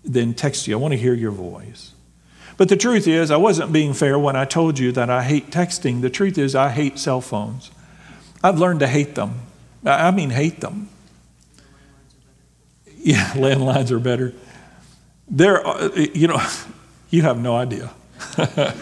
than 0.05 0.33
text 0.33 0.67
you. 0.67 0.77
I 0.77 0.79
want 0.79 0.93
to 0.93 0.97
hear 0.97 1.13
your 1.13 1.31
voice. 1.31 1.93
But 2.55 2.69
the 2.69 2.77
truth 2.77 3.07
is, 3.07 3.31
I 3.31 3.37
wasn't 3.37 3.73
being 3.73 3.93
fair 3.93 4.17
when 4.17 4.37
I 4.37 4.45
told 4.45 4.79
you 4.79 4.93
that 4.93 5.09
I 5.09 5.23
hate 5.23 5.49
texting. 5.49 6.01
The 6.01 6.09
truth 6.09 6.37
is, 6.37 6.55
I 6.55 6.69
hate 6.69 6.99
cell 6.99 7.19
phones. 7.19 7.71
I've 8.41 8.59
learned 8.59 8.79
to 8.81 8.87
hate 8.87 9.15
them. 9.15 9.39
I 9.85 10.11
mean, 10.11 10.29
hate 10.29 10.61
them. 10.61 10.89
Yeah, 12.97 13.29
landlines 13.33 13.91
are 13.91 13.99
better. 13.99 14.33
There, 15.27 15.65
uh, 15.65 15.89
you 15.95 16.27
know, 16.27 16.41
you 17.09 17.21
have 17.23 17.39
no 17.39 17.55
idea. 17.55 17.91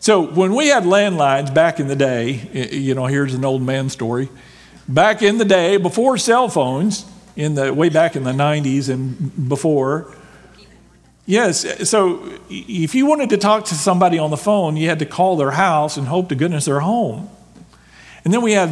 so 0.00 0.26
when 0.26 0.54
we 0.54 0.68
had 0.68 0.84
landlines 0.84 1.52
back 1.52 1.80
in 1.80 1.88
the 1.88 1.96
day, 1.96 2.68
you 2.72 2.94
know, 2.94 3.06
here's 3.06 3.34
an 3.34 3.44
old 3.44 3.62
man 3.62 3.88
story. 3.88 4.28
Back 4.88 5.22
in 5.22 5.38
the 5.38 5.44
day, 5.44 5.76
before 5.76 6.18
cell 6.18 6.48
phones, 6.48 7.04
in 7.36 7.54
the 7.54 7.72
way 7.72 7.88
back 7.88 8.16
in 8.16 8.24
the 8.24 8.32
90s 8.32 8.88
and 8.88 9.48
before, 9.48 10.12
Yes, 11.30 11.88
so 11.88 12.28
if 12.48 12.96
you 12.96 13.06
wanted 13.06 13.30
to 13.30 13.36
talk 13.36 13.66
to 13.66 13.76
somebody 13.76 14.18
on 14.18 14.30
the 14.30 14.36
phone, 14.36 14.76
you 14.76 14.88
had 14.88 14.98
to 14.98 15.06
call 15.06 15.36
their 15.36 15.52
house 15.52 15.96
and 15.96 16.08
hope 16.08 16.28
to 16.30 16.34
goodness 16.34 16.64
they're 16.64 16.80
home. 16.80 17.30
And 18.24 18.34
then 18.34 18.42
we 18.42 18.52
had, 18.52 18.70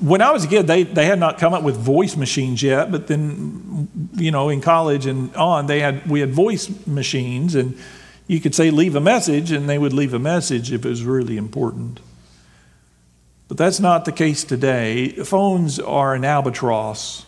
when 0.00 0.22
I 0.22 0.30
was 0.30 0.44
a 0.44 0.48
kid, 0.48 0.66
they, 0.66 0.84
they 0.84 1.04
had 1.04 1.18
not 1.18 1.38
come 1.38 1.52
up 1.52 1.62
with 1.62 1.76
voice 1.76 2.16
machines 2.16 2.62
yet, 2.62 2.90
but 2.90 3.08
then, 3.08 3.88
you 4.14 4.30
know, 4.30 4.48
in 4.48 4.60
college 4.60 5.04
and 5.04 5.34
on, 5.36 5.66
they 5.66 5.80
had, 5.80 6.08
we 6.08 6.20
had 6.20 6.32
voice 6.32 6.70
machines, 6.86 7.54
and 7.54 7.76
you 8.26 8.40
could 8.40 8.54
say, 8.54 8.70
leave 8.70 8.96
a 8.96 9.00
message, 9.00 9.52
and 9.52 9.68
they 9.68 9.78
would 9.78 9.92
leave 9.92 10.14
a 10.14 10.18
message 10.18 10.72
if 10.72 10.86
it 10.86 10.88
was 10.88 11.04
really 11.04 11.36
important. 11.36 12.00
But 13.48 13.58
that's 13.58 13.80
not 13.80 14.06
the 14.06 14.12
case 14.12 14.44
today. 14.44 15.10
Phones 15.10 15.78
are 15.78 16.14
an 16.14 16.24
albatross 16.24 17.26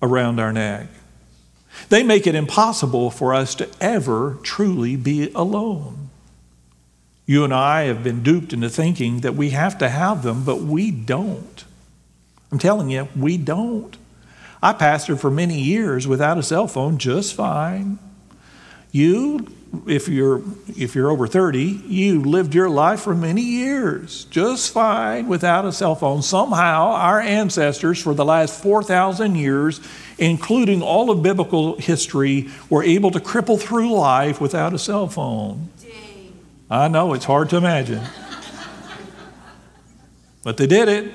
around 0.00 0.40
our 0.40 0.52
neck. 0.52 0.88
They 1.90 2.02
make 2.02 2.26
it 2.26 2.34
impossible 2.34 3.10
for 3.10 3.34
us 3.34 3.54
to 3.56 3.68
ever 3.80 4.38
truly 4.42 4.96
be 4.96 5.30
alone. 5.34 6.07
You 7.28 7.44
and 7.44 7.52
I 7.52 7.82
have 7.82 8.02
been 8.02 8.22
duped 8.22 8.54
into 8.54 8.70
thinking 8.70 9.20
that 9.20 9.34
we 9.34 9.50
have 9.50 9.76
to 9.78 9.90
have 9.90 10.22
them, 10.22 10.44
but 10.44 10.62
we 10.62 10.90
don't. 10.90 11.62
I'm 12.50 12.58
telling 12.58 12.88
you, 12.88 13.06
we 13.14 13.36
don't. 13.36 13.94
I 14.62 14.72
pastored 14.72 15.20
for 15.20 15.30
many 15.30 15.60
years 15.60 16.08
without 16.08 16.38
a 16.38 16.42
cell 16.42 16.66
phone 16.66 16.96
just 16.96 17.34
fine. 17.34 17.98
You, 18.92 19.46
if 19.86 20.08
you're, 20.08 20.42
if 20.74 20.94
you're 20.94 21.10
over 21.10 21.26
30, 21.26 21.82
you 21.86 22.22
lived 22.22 22.54
your 22.54 22.70
life 22.70 23.00
for 23.00 23.14
many 23.14 23.42
years 23.42 24.24
just 24.30 24.72
fine 24.72 25.28
without 25.28 25.66
a 25.66 25.72
cell 25.72 25.96
phone. 25.96 26.22
Somehow, 26.22 26.92
our 26.92 27.20
ancestors 27.20 28.02
for 28.02 28.14
the 28.14 28.24
last 28.24 28.62
4,000 28.62 29.34
years 29.34 29.82
including 30.18 30.82
all 30.82 31.10
of 31.10 31.22
biblical 31.22 31.76
history, 31.76 32.48
were 32.68 32.82
able 32.82 33.10
to 33.12 33.20
cripple 33.20 33.58
through 33.58 33.92
life 33.92 34.40
without 34.40 34.74
a 34.74 34.78
cell 34.78 35.06
phone. 35.06 35.68
I 36.70 36.88
know, 36.88 37.14
it's 37.14 37.24
hard 37.24 37.50
to 37.50 37.56
imagine. 37.56 38.02
but 40.42 40.56
they 40.56 40.66
did 40.66 40.88
it. 40.88 41.12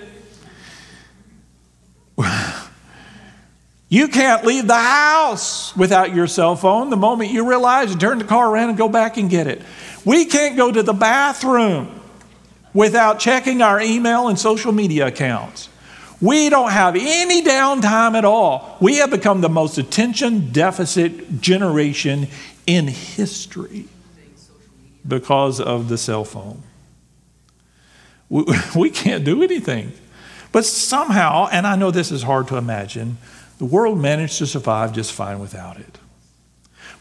You 3.90 4.08
can't 4.08 4.44
leave 4.44 4.66
the 4.66 4.74
house 4.74 5.76
without 5.78 6.16
your 6.16 6.26
cell 6.26 6.56
phone. 6.56 6.90
The 6.90 6.98
moment 6.98 7.30
you 7.30 7.48
realize, 7.48 7.92
you 7.92 7.98
turn 8.00 8.18
the 8.18 8.26
car 8.26 8.52
around 8.52 8.70
and 8.70 8.78
go 8.78 8.90
back 8.90 9.18
and 9.18 9.30
get 9.30 9.46
it. 9.46 9.62
We 10.04 10.26
can't 10.26 10.58
go 10.58 10.72
to 10.72 10.82
the 10.82 10.94
bathroom 10.94 12.00
without 12.74 13.20
checking 13.20 13.62
our 13.62 13.80
email 13.80 14.30
and 14.30 14.40
social 14.40 14.72
media 14.72 15.06
accounts. 15.06 15.70
We 16.20 16.50
don't 16.50 16.72
have 16.72 16.96
any 16.96 17.44
downtime 17.44 18.16
at 18.16 18.26
all. 18.26 18.78
We 18.82 18.96
have 18.96 19.12
become 19.12 19.42
the 19.42 19.50
most 19.50 19.78
attention 19.78 20.52
deficit 20.52 21.40
generation 21.40 22.30
in 22.66 22.88
history 22.88 23.86
because 25.08 25.60
of 25.60 25.90
the 25.90 25.98
cell 25.98 26.24
phone. 26.24 26.64
We, 28.30 28.46
we 28.76 28.90
can't 28.90 29.24
do 29.24 29.44
anything. 29.44 29.94
But 30.52 30.66
somehow, 30.66 31.48
and 31.52 31.66
I 31.66 31.76
know 31.76 31.92
this 31.92 32.12
is 32.12 32.24
hard 32.24 32.48
to 32.50 32.58
imagine, 32.58 33.18
the 33.58 33.66
world 33.66 34.00
managed 34.00 34.38
to 34.38 34.48
survive 34.48 34.94
just 34.94 35.12
fine 35.12 35.40
without 35.40 35.78
it. 35.80 35.98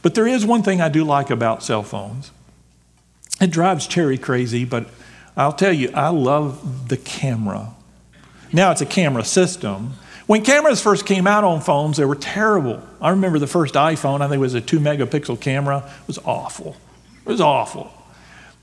But 0.00 0.14
there 0.14 0.26
is 0.26 0.44
one 0.44 0.62
thing 0.62 0.80
I 0.80 0.88
do 0.88 1.04
like 1.04 1.30
about 1.30 1.62
cell 1.62 1.82
phones. 1.82 2.30
It 3.40 3.50
drives 3.50 3.86
Cherry 3.86 4.18
crazy, 4.18 4.64
but 4.64 4.88
I'll 5.36 5.52
tell 5.52 5.72
you, 5.72 5.90
I 5.94 6.08
love 6.08 6.88
the 6.88 6.96
camera 6.96 7.74
now 8.52 8.70
it's 8.70 8.80
a 8.80 8.86
camera 8.86 9.24
system. 9.24 9.94
When 10.26 10.44
cameras 10.44 10.80
first 10.80 11.06
came 11.06 11.26
out 11.26 11.44
on 11.44 11.60
phones, 11.60 11.96
they 11.96 12.04
were 12.04 12.14
terrible. 12.14 12.82
I 13.00 13.10
remember 13.10 13.38
the 13.38 13.46
first 13.46 13.74
iPhone, 13.74 14.20
I 14.20 14.28
think 14.28 14.36
it 14.36 14.38
was 14.38 14.54
a 14.54 14.60
two 14.60 14.78
megapixel 14.78 15.40
camera. 15.40 15.78
It 16.02 16.06
was 16.06 16.18
awful. 16.18 16.76
It 17.24 17.28
was 17.28 17.40
awful. 17.40 17.92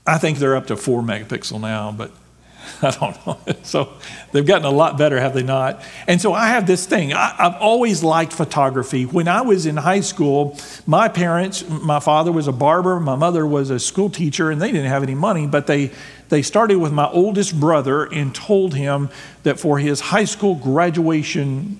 I 0.06 0.18
think 0.18 0.38
they're 0.38 0.56
up 0.56 0.66
to 0.68 0.76
four 0.76 1.02
megapixel 1.02 1.60
now, 1.60 1.92
but 1.92 2.10
I 2.82 2.90
don't 2.90 3.26
know. 3.26 3.38
So 3.62 3.92
they've 4.32 4.46
gotten 4.46 4.64
a 4.64 4.70
lot 4.70 4.98
better, 4.98 5.20
have 5.20 5.34
they 5.34 5.42
not? 5.42 5.82
And 6.08 6.20
so 6.20 6.32
I 6.32 6.48
have 6.48 6.66
this 6.66 6.86
thing. 6.86 7.12
I, 7.12 7.34
have 7.36 7.56
always 7.60 8.02
liked 8.02 8.32
photography. 8.32 9.04
When 9.04 9.28
I 9.28 9.42
was 9.42 9.66
in 9.66 9.76
high 9.76 10.00
school, 10.00 10.58
my 10.86 11.08
parents, 11.08 11.68
my 11.68 12.00
father 12.00 12.32
was 12.32 12.48
a 12.48 12.52
barber, 12.52 12.98
my 12.98 13.14
mother 13.14 13.46
was 13.46 13.70
a 13.70 13.78
school 13.78 14.10
teacher, 14.10 14.50
and 14.50 14.60
they 14.60 14.72
didn't 14.72 14.88
have 14.88 15.02
any 15.02 15.14
money, 15.14 15.46
but 15.46 15.66
they 15.66 15.92
they 16.30 16.42
started 16.42 16.78
with 16.78 16.92
my 16.92 17.08
oldest 17.08 17.58
brother 17.58 18.04
and 18.04 18.34
told 18.34 18.74
him 18.74 19.10
that 19.42 19.58
for 19.58 19.78
his 19.78 20.00
high 20.00 20.24
school 20.24 20.54
graduation 20.54 21.78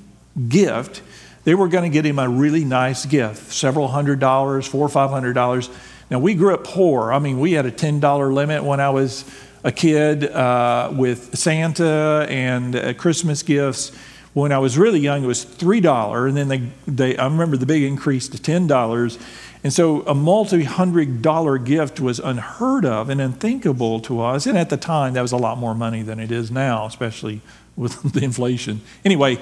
gift, 0.49 1.03
they 1.45 1.55
were 1.55 1.69
going 1.69 1.85
to 1.85 1.93
get 1.93 2.05
him 2.05 2.19
a 2.19 2.29
really 2.29 2.65
nice 2.65 3.07
gift, 3.07 3.53
several 3.53 3.89
hundred 3.89 4.21
dollars, 4.21 4.67
four 4.67 4.85
or 4.85 4.89
five 4.89 5.11
hundred 5.11 5.33
dollars. 5.35 5.71
Now, 6.11 6.19
we 6.19 6.35
grew 6.35 6.53
up 6.53 6.65
poor. 6.65 7.13
I 7.13 7.21
mean, 7.21 7.39
we 7.39 7.53
had 7.53 7.67
a 7.67 7.71
$10 7.71 8.35
limit 8.35 8.65
when 8.65 8.81
I 8.81 8.91
was 8.91 9.25
a 9.63 9.71
kid 9.71 10.25
uh, 10.25 10.91
with 10.93 11.39
Santa 11.39 12.27
and 12.29 12.75
uh, 12.75 12.95
Christmas 12.95 13.43
gifts. 13.43 13.93
When 14.33 14.53
I 14.53 14.59
was 14.59 14.77
really 14.79 15.01
young, 15.01 15.25
it 15.25 15.27
was 15.27 15.45
$3, 15.45 16.29
and 16.29 16.37
then 16.37 16.49
they, 16.49 16.63
they, 16.87 17.17
I 17.17 17.25
remember 17.25 17.57
the 17.57 17.67
big 17.67 17.83
increase 17.83 18.29
to 18.29 18.39
$10. 18.39 19.19
And 19.63 19.73
so 19.73 20.03
a 20.03 20.15
multi 20.15 20.65
hundred 20.65 21.21
dollar 21.21 21.59
gift 21.59 22.01
was 22.01 22.19
unheard 22.19 22.85
of 22.85 23.11
and 23.11 23.21
unthinkable 23.21 24.01
to 24.01 24.23
us. 24.23 24.47
And 24.47 24.57
at 24.57 24.71
the 24.71 24.77
time, 24.77 25.15
that 25.15 25.23
was 25.23 25.33
a 25.33 25.37
lot 25.37 25.59
more 25.59 25.75
money 25.75 26.03
than 26.03 26.19
it 26.19 26.33
is 26.33 26.51
now, 26.51 26.87
especially 26.87 27.41
with 27.77 28.03
the 28.15 28.25
inflation. 28.25 28.81
Anyway, 29.05 29.39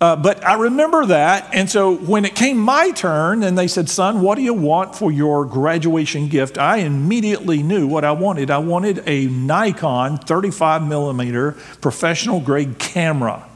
uh, 0.00 0.16
but 0.16 0.42
I 0.44 0.54
remember 0.54 1.04
that. 1.06 1.52
And 1.52 1.68
so 1.68 1.94
when 1.94 2.24
it 2.24 2.34
came 2.34 2.56
my 2.56 2.90
turn 2.90 3.42
and 3.42 3.58
they 3.58 3.68
said, 3.68 3.90
Son, 3.90 4.22
what 4.22 4.36
do 4.36 4.42
you 4.42 4.54
want 4.54 4.96
for 4.96 5.12
your 5.12 5.44
graduation 5.44 6.28
gift? 6.28 6.56
I 6.56 6.78
immediately 6.78 7.62
knew 7.62 7.86
what 7.86 8.04
I 8.04 8.12
wanted. 8.12 8.50
I 8.50 8.58
wanted 8.58 9.02
a 9.06 9.26
Nikon 9.26 10.16
35 10.16 10.86
millimeter 10.86 11.52
professional 11.82 12.40
grade 12.40 12.78
camera. 12.78 13.46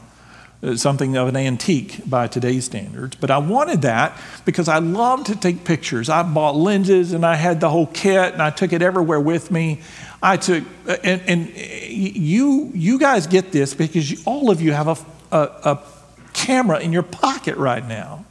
Uh, 0.63 0.75
something 0.75 1.17
of 1.17 1.27
an 1.27 1.35
antique 1.35 1.99
by 2.09 2.27
today's 2.27 2.65
standards. 2.65 3.15
But 3.15 3.29
I 3.29 3.39
wanted 3.39 3.81
that 3.81 4.17
because 4.45 4.67
I 4.67 4.77
love 4.79 5.25
to 5.25 5.35
take 5.35 5.63
pictures. 5.63 6.09
I 6.09 6.23
bought 6.23 6.55
lenses 6.55 7.11
and 7.11 7.25
I 7.25 7.35
had 7.35 7.59
the 7.59 7.69
whole 7.69 7.87
kit 7.87 8.33
and 8.33 8.41
I 8.41 8.51
took 8.51 8.71
it 8.71 8.81
everywhere 8.81 9.19
with 9.19 9.51
me. 9.51 9.81
I 10.23 10.37
took, 10.37 10.63
uh, 10.87 10.95
and, 11.03 11.21
and 11.27 11.49
you, 11.55 12.71
you 12.73 12.97
guys 12.97 13.27
get 13.27 13.51
this 13.51 13.73
because 13.73 14.25
all 14.25 14.49
of 14.49 14.61
you 14.61 14.71
have 14.71 14.87
a, 14.87 14.97
a, 15.35 15.71
a 15.71 15.75
camera 16.45 16.79
in 16.79 16.93
your 16.93 17.03
pocket 17.03 17.57
right 17.57 17.85
now. 17.85 18.23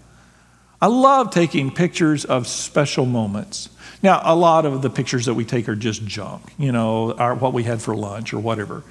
I 0.80 0.86
love 0.86 1.30
taking 1.30 1.72
pictures 1.72 2.24
of 2.24 2.46
special 2.46 3.06
moments. 3.06 3.68
Now, 4.02 4.20
a 4.22 4.36
lot 4.36 4.66
of 4.66 4.82
the 4.82 4.90
pictures 4.90 5.26
that 5.26 5.34
we 5.34 5.44
take 5.44 5.68
are 5.68 5.74
just 5.74 6.04
junk, 6.04 6.42
you 6.58 6.72
know, 6.72 7.14
what 7.40 7.52
we 7.52 7.64
had 7.64 7.82
for 7.82 7.94
lunch 7.96 8.32
or 8.32 8.38
whatever. 8.38 8.84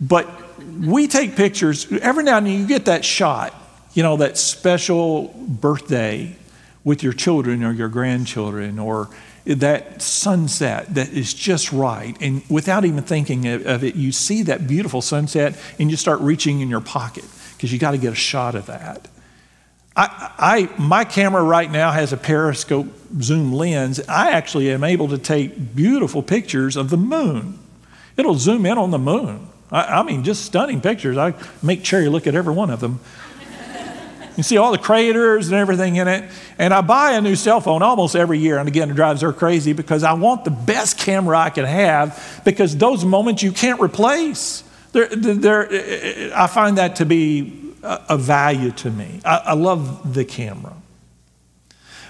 But 0.00 0.28
we 0.58 1.06
take 1.06 1.36
pictures, 1.36 1.90
every 2.00 2.24
now 2.24 2.38
and 2.38 2.46
then 2.46 2.58
you 2.60 2.66
get 2.66 2.86
that 2.86 3.04
shot, 3.04 3.54
you 3.92 4.02
know, 4.02 4.16
that 4.18 4.38
special 4.38 5.34
birthday 5.36 6.36
with 6.84 7.02
your 7.02 7.12
children 7.12 7.62
or 7.62 7.72
your 7.72 7.88
grandchildren 7.88 8.78
or 8.78 9.10
that 9.44 10.00
sunset 10.00 10.94
that 10.94 11.10
is 11.10 11.34
just 11.34 11.72
right. 11.72 12.16
And 12.20 12.42
without 12.48 12.84
even 12.84 13.02
thinking 13.02 13.46
of 13.48 13.84
it, 13.84 13.96
you 13.96 14.12
see 14.12 14.42
that 14.44 14.66
beautiful 14.66 15.02
sunset 15.02 15.58
and 15.78 15.90
you 15.90 15.96
start 15.96 16.20
reaching 16.20 16.60
in 16.60 16.70
your 16.70 16.80
pocket 16.80 17.24
because 17.60 17.74
you 17.74 17.78
got 17.78 17.90
to 17.90 17.98
get 17.98 18.10
a 18.10 18.16
shot 18.16 18.54
of 18.54 18.64
that. 18.66 19.06
I, 19.94 20.30
I, 20.38 20.80
my 20.80 21.04
camera 21.04 21.42
right 21.42 21.70
now 21.70 21.92
has 21.92 22.10
a 22.10 22.16
periscope 22.16 22.86
zoom 23.20 23.52
lens. 23.52 24.00
I 24.08 24.30
actually 24.30 24.70
am 24.70 24.82
able 24.82 25.08
to 25.08 25.18
take 25.18 25.76
beautiful 25.76 26.22
pictures 26.22 26.74
of 26.74 26.88
the 26.88 26.96
moon. 26.96 27.58
It'll 28.16 28.36
zoom 28.36 28.64
in 28.64 28.78
on 28.78 28.92
the 28.92 28.98
moon. 28.98 29.46
I, 29.70 30.00
I 30.00 30.02
mean, 30.04 30.24
just 30.24 30.46
stunning 30.46 30.80
pictures. 30.80 31.18
I 31.18 31.34
make 31.62 31.82
Cherry 31.84 32.08
look 32.08 32.26
at 32.26 32.34
every 32.34 32.54
one 32.54 32.70
of 32.70 32.80
them. 32.80 33.00
You 34.36 34.44
see 34.44 34.56
all 34.56 34.72
the 34.72 34.78
craters 34.78 35.48
and 35.48 35.56
everything 35.56 35.96
in 35.96 36.08
it. 36.08 36.30
And 36.56 36.72
I 36.72 36.80
buy 36.80 37.12
a 37.12 37.20
new 37.20 37.36
cell 37.36 37.60
phone 37.60 37.82
almost 37.82 38.16
every 38.16 38.38
year. 38.38 38.56
And 38.56 38.68
again, 38.68 38.88
it 38.88 38.94
drives 38.94 39.20
her 39.20 39.34
crazy 39.34 39.74
because 39.74 40.02
I 40.02 40.14
want 40.14 40.44
the 40.44 40.50
best 40.50 40.96
camera 40.96 41.36
I 41.36 41.50
can 41.50 41.66
have 41.66 42.40
because 42.42 42.74
those 42.74 43.04
moments 43.04 43.42
you 43.42 43.52
can't 43.52 43.82
replace. 43.82 44.62
They're, 44.92 45.08
they're, 45.08 46.34
I 46.34 46.46
find 46.46 46.78
that 46.78 46.96
to 46.96 47.06
be 47.06 47.74
a 47.82 48.18
value 48.18 48.72
to 48.72 48.90
me. 48.90 49.20
I, 49.24 49.36
I 49.46 49.52
love 49.54 50.14
the 50.14 50.24
camera 50.24 50.74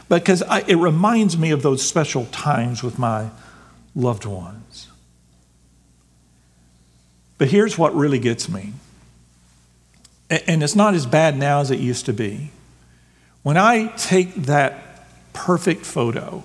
because 0.08 0.42
I, 0.42 0.60
it 0.66 0.76
reminds 0.76 1.38
me 1.38 1.50
of 1.50 1.62
those 1.62 1.86
special 1.86 2.26
times 2.26 2.82
with 2.82 2.98
my 2.98 3.30
loved 3.94 4.24
ones. 4.24 4.88
But 7.38 7.48
here's 7.48 7.78
what 7.78 7.94
really 7.94 8.18
gets 8.18 8.48
me 8.48 8.72
and 10.30 10.62
it's 10.62 10.76
not 10.76 10.94
as 10.94 11.06
bad 11.06 11.36
now 11.36 11.60
as 11.60 11.70
it 11.70 11.80
used 11.80 12.06
to 12.06 12.12
be. 12.12 12.50
When 13.42 13.56
I 13.56 13.88
take 13.96 14.34
that 14.34 15.04
perfect 15.32 15.84
photo, 15.84 16.44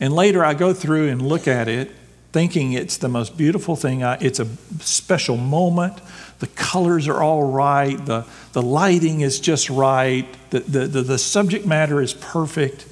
and 0.00 0.12
later 0.12 0.44
I 0.44 0.54
go 0.54 0.72
through 0.72 1.08
and 1.08 1.22
look 1.22 1.46
at 1.46 1.68
it, 1.68 1.92
thinking 2.32 2.72
it's 2.72 2.96
the 2.96 3.08
most 3.08 3.36
beautiful 3.36 3.76
thing, 3.76 4.02
I, 4.02 4.16
it's 4.20 4.38
a 4.38 4.46
special 4.80 5.36
moment, 5.36 5.98
the 6.38 6.46
colors 6.46 7.08
are 7.08 7.22
all 7.22 7.50
right, 7.50 8.04
the, 8.06 8.24
the 8.52 8.62
lighting 8.62 9.20
is 9.20 9.40
just 9.40 9.68
right, 9.68 10.26
the, 10.50 10.60
the, 10.60 10.86
the, 10.86 11.02
the 11.02 11.18
subject 11.18 11.66
matter 11.66 12.00
is 12.00 12.14
perfect, 12.14 12.86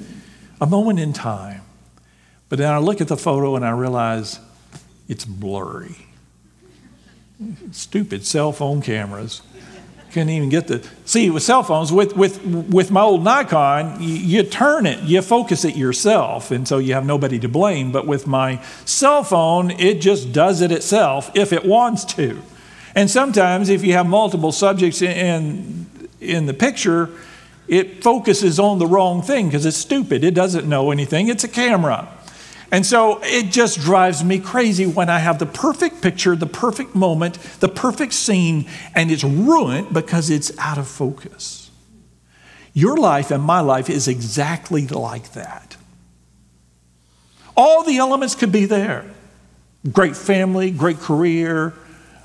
a 0.61 0.67
moment 0.67 0.99
in 0.99 1.13
time. 1.13 1.63
But 2.49 2.59
then 2.59 2.73
I 2.73 2.79
look 2.79 3.01
at 3.01 3.09
the 3.09 3.17
photo 3.17 3.57
and 3.57 3.65
I 3.65 3.71
realize 3.71 4.41
it's 5.07 5.25
blurry. 5.25 5.97
Stupid 7.71 8.27
cell 8.27 8.51
phone 8.51 8.83
cameras 8.83 9.43
couldn't 10.13 10.31
even 10.31 10.49
get 10.49 10.67
the 10.69 10.87
see 11.05 11.31
with 11.31 11.43
cell 11.43 11.63
phones 11.63 11.93
with 11.93 12.17
with 12.17 12.43
with 12.45 12.91
my 12.91 13.01
old 13.01 13.23
nikon 13.23 14.01
you, 14.01 14.15
you, 14.15 14.43
turn 14.43 14.87
it 14.87 15.03
you 15.05 15.21
focus 15.21 15.65
it 15.65 15.77
yourself 15.77 16.51
and 16.51 16.67
so 16.67 16.79
you 16.79 16.95
have 16.95 17.05
nobody 17.05 17.39
to 17.39 17.49
blame 17.49 17.93
but 17.93 18.07
with 18.07 18.27
my 18.27 18.63
cell 18.85 19.23
phone 19.23 19.71
it 19.73 20.01
just 20.01 20.33
does 20.33 20.61
it 20.61 20.73
itself 20.73 21.31
if 21.35 21.53
it 21.53 21.65
wants 21.65 22.05
to. 22.05 22.41
And 22.95 23.11
sometimes 23.11 23.69
if 23.69 23.85
you 23.85 23.93
have 23.93 24.07
multiple 24.07 24.51
subjects 24.53 25.03
in 25.03 25.87
in 26.21 26.47
the 26.47 26.55
picture 26.55 27.11
it 27.69 28.03
focuses 28.03 28.59
on 28.59 28.79
the 28.79 28.87
wrong 28.87 29.23
thing 29.23 29.47
because 29.47 29.67
it's 29.67 29.77
stupid 29.77 30.25
it 30.25 30.35
doesn't 30.35 30.69
know 30.69 30.91
anything 30.91 31.29
it's 31.29 31.45
a 31.45 31.49
camera 31.49 32.09
and 32.71 32.85
so 32.85 33.21
it 33.23 33.51
just 33.51 33.81
drives 33.81 34.23
me 34.23 34.39
crazy 34.39 34.87
when 34.87 35.09
I 35.09 35.19
have 35.19 35.39
the 35.39 35.47
perfect 35.47 36.03
picture, 36.03 36.37
the 36.37 36.47
perfect 36.47 36.95
moment, 36.95 37.35
the 37.61 37.69
perfect 37.69 38.13
scene, 38.13 38.67
and 38.95 39.11
it's 39.11 39.25
ruined 39.25 39.93
because 39.93 40.29
it's 40.29 40.57
out 40.59 40.77
of 40.79 40.87
focus. 40.87 41.71
Your 42.75 42.97
life 42.97 43.31
and 43.31 43.43
my 43.43 43.61
life 43.61 43.89
is 43.89 44.07
exactly 44.07 44.87
like 44.87 45.33
that. 45.33 45.77
All 47.57 47.83
the 47.83 47.97
elements 47.97 48.35
could 48.35 48.53
be 48.53 48.67
there 48.67 49.05
great 49.93 50.17
family, 50.17 50.71
great 50.71 50.99
career, 50.99 51.73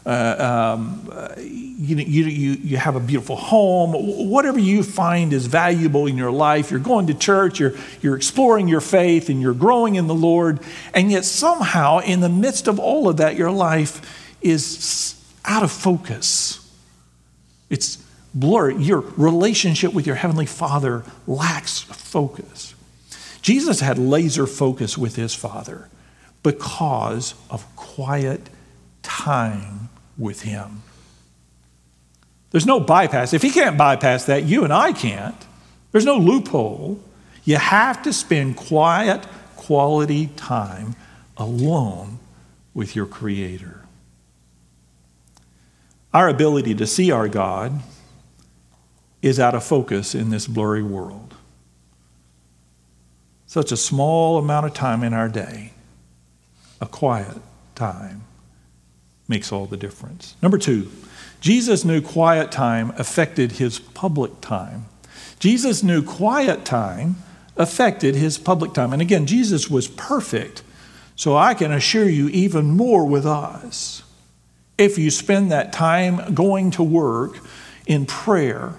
uh, 0.06 0.80
um, 0.80 1.10
you, 1.38 1.96
you, 1.98 2.26
you 2.26 2.78
have 2.78 2.96
a 2.96 3.00
beautiful 3.00 3.36
home, 3.36 4.30
whatever 4.30 4.60
you 4.60 4.84
find 4.84 5.32
is 5.34 5.46
valuable 5.48 6.08
in 6.08 6.18
your 6.18 6.32
life. 6.32 6.72
You're 6.72 6.80
going 6.80 7.08
to 7.08 7.14
church, 7.14 7.60
you're, 7.60 7.74
you're 8.02 8.16
exploring 8.16 8.68
your 8.68 8.82
faith, 8.82 9.30
and 9.30 9.42
you're 9.42 9.54
growing 9.54 9.96
in 9.96 10.08
the 10.08 10.16
Lord. 10.16 10.60
And 10.94 11.12
yet, 11.12 11.26
somehow, 11.26 12.00
in 12.00 12.20
the 12.20 12.30
midst 12.30 12.68
of 12.68 12.80
all 12.80 13.08
of 13.10 13.18
that, 13.18 13.36
your 13.36 13.52
life 13.52 14.36
is 14.42 15.16
out 15.46 15.64
of 15.64 15.72
focus. 15.72 16.60
It's 17.70 17.98
blurred. 18.34 18.80
Your 18.80 19.02
relationship 19.18 19.94
with 19.94 20.06
your 20.06 20.16
Heavenly 20.16 20.46
Father 20.46 21.04
lacks 21.28 21.80
focus. 21.80 22.76
Jesus 23.42 23.80
had 23.80 23.98
laser 23.98 24.48
focus 24.48 24.98
with 24.98 25.16
his 25.16 25.34
Father 25.34 25.90
because 26.44 27.36
of 27.50 27.66
quiet 27.76 28.50
time 29.02 29.83
with 30.18 30.42
Him. 30.42 30.84
There's 32.52 32.66
no 32.66 32.80
bypass. 32.80 33.34
If 33.34 33.42
He 33.42 33.50
can't 33.50 33.78
bypass 33.78 34.26
that, 34.26 34.44
you 34.44 34.64
and 34.64 34.72
I 34.72 34.94
can't. 34.94 35.36
There's 35.92 36.06
no 36.06 36.18
loophole. 36.18 37.00
You 37.44 37.58
have 37.58 38.04
to 38.04 38.14
spend 38.14 38.56
quiet, 38.56 39.26
quality 39.56 40.28
time 40.36 40.96
alone 41.38 42.20
with 42.74 42.96
your 42.96 43.06
Creator. 43.06 43.82
Our 46.14 46.30
ability 46.30 46.76
to 46.76 46.86
see 46.86 47.12
our 47.12 47.28
God 47.28 47.82
is 49.22 49.40
out 49.40 49.56
of 49.56 49.64
focus 49.64 50.14
in 50.14 50.30
this 50.30 50.48
blurry 50.48 50.84
world. 50.84 51.34
Such 53.48 53.72
a 53.72 53.78
small 53.78 54.38
amount 54.38 54.66
of 54.66 54.74
time 54.74 55.04
in 55.04 55.14
our 55.14 55.30
day, 55.30 55.74
a 56.82 56.86
quiet 56.86 57.38
time, 57.76 58.24
makes 59.34 59.52
all 59.52 59.66
the 59.66 59.76
difference. 59.76 60.36
Number 60.44 60.60
two, 60.60 60.92
Jesus 61.42 61.84
knew 61.84 62.02
quiet 62.02 62.52
time 62.52 62.94
affected 63.00 63.54
his 63.54 63.80
public 63.80 64.42
time. 64.42 64.86
Jesus 65.40 65.82
knew 65.82 66.04
quiet 66.04 66.66
time 66.66 67.16
affected 67.58 68.14
his 68.14 68.38
public 68.38 68.74
time. 68.74 68.94
And 68.94 69.02
again, 69.02 69.26
Jesus 69.26 69.72
was 69.72 69.88
perfect. 69.88 70.62
So 71.16 71.36
I 71.36 71.56
can 71.56 71.72
assure 71.72 72.08
you, 72.08 72.30
even 72.30 72.78
more 72.78 73.06
with 73.08 73.26
us. 73.26 74.04
If 74.78 75.00
you 75.00 75.10
spend 75.10 75.52
that 75.52 75.74
time 75.74 76.36
going 76.36 76.70
to 76.72 76.84
work 76.84 77.40
in 77.88 78.06
prayer, 78.06 78.76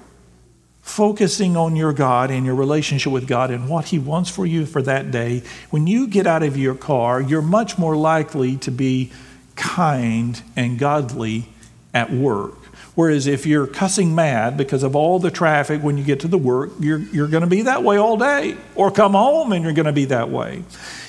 focusing 0.83 1.57
on 1.57 1.75
your 1.75 1.93
God 1.93 2.31
and 2.31 2.47
your 2.47 2.55
relationship 2.55 3.13
with 3.13 3.27
God 3.27 3.51
and 3.51 3.69
what 3.69 3.87
He 3.87 3.99
wants 3.99 4.31
for 4.31 4.47
you 4.47 4.67
for 4.67 4.83
that 4.83 5.11
day, 5.11 5.43
when 5.71 5.89
you 5.89 6.07
get 6.07 6.29
out 6.29 6.45
of 6.45 6.57
your 6.57 6.77
car, 6.77 7.21
you're 7.21 7.43
much 7.43 7.77
more 7.77 7.97
likely 7.97 8.57
to 8.59 8.71
be 8.71 9.11
kind 9.57 10.43
and 10.57 10.79
godly 10.79 11.47
at 11.93 12.13
work. 12.13 12.55
Whereas 12.95 13.27
if 13.27 13.45
you're 13.45 13.67
cussing 13.67 14.15
mad 14.15 14.57
because 14.57 14.83
of 14.83 14.95
all 14.95 15.19
the 15.19 15.31
traffic 15.31 15.83
when 15.83 15.99
you 15.99 16.05
get 16.05 16.21
to 16.21 16.29
the 16.29 16.39
work, 16.39 16.71
you're, 16.79 16.99
you're 16.99 17.29
going 17.29 17.43
to 17.43 17.49
be 17.49 17.63
that 17.63 17.83
way 17.83 17.97
all 17.97 18.17
day. 18.17 18.57
Or 18.77 18.91
come 18.91 19.13
home 19.13 19.53
and 19.53 19.65
you're 19.65 19.73
going 19.73 19.87
to 19.87 19.93
be 19.93 20.05
that 20.07 20.31
way. 20.31 20.63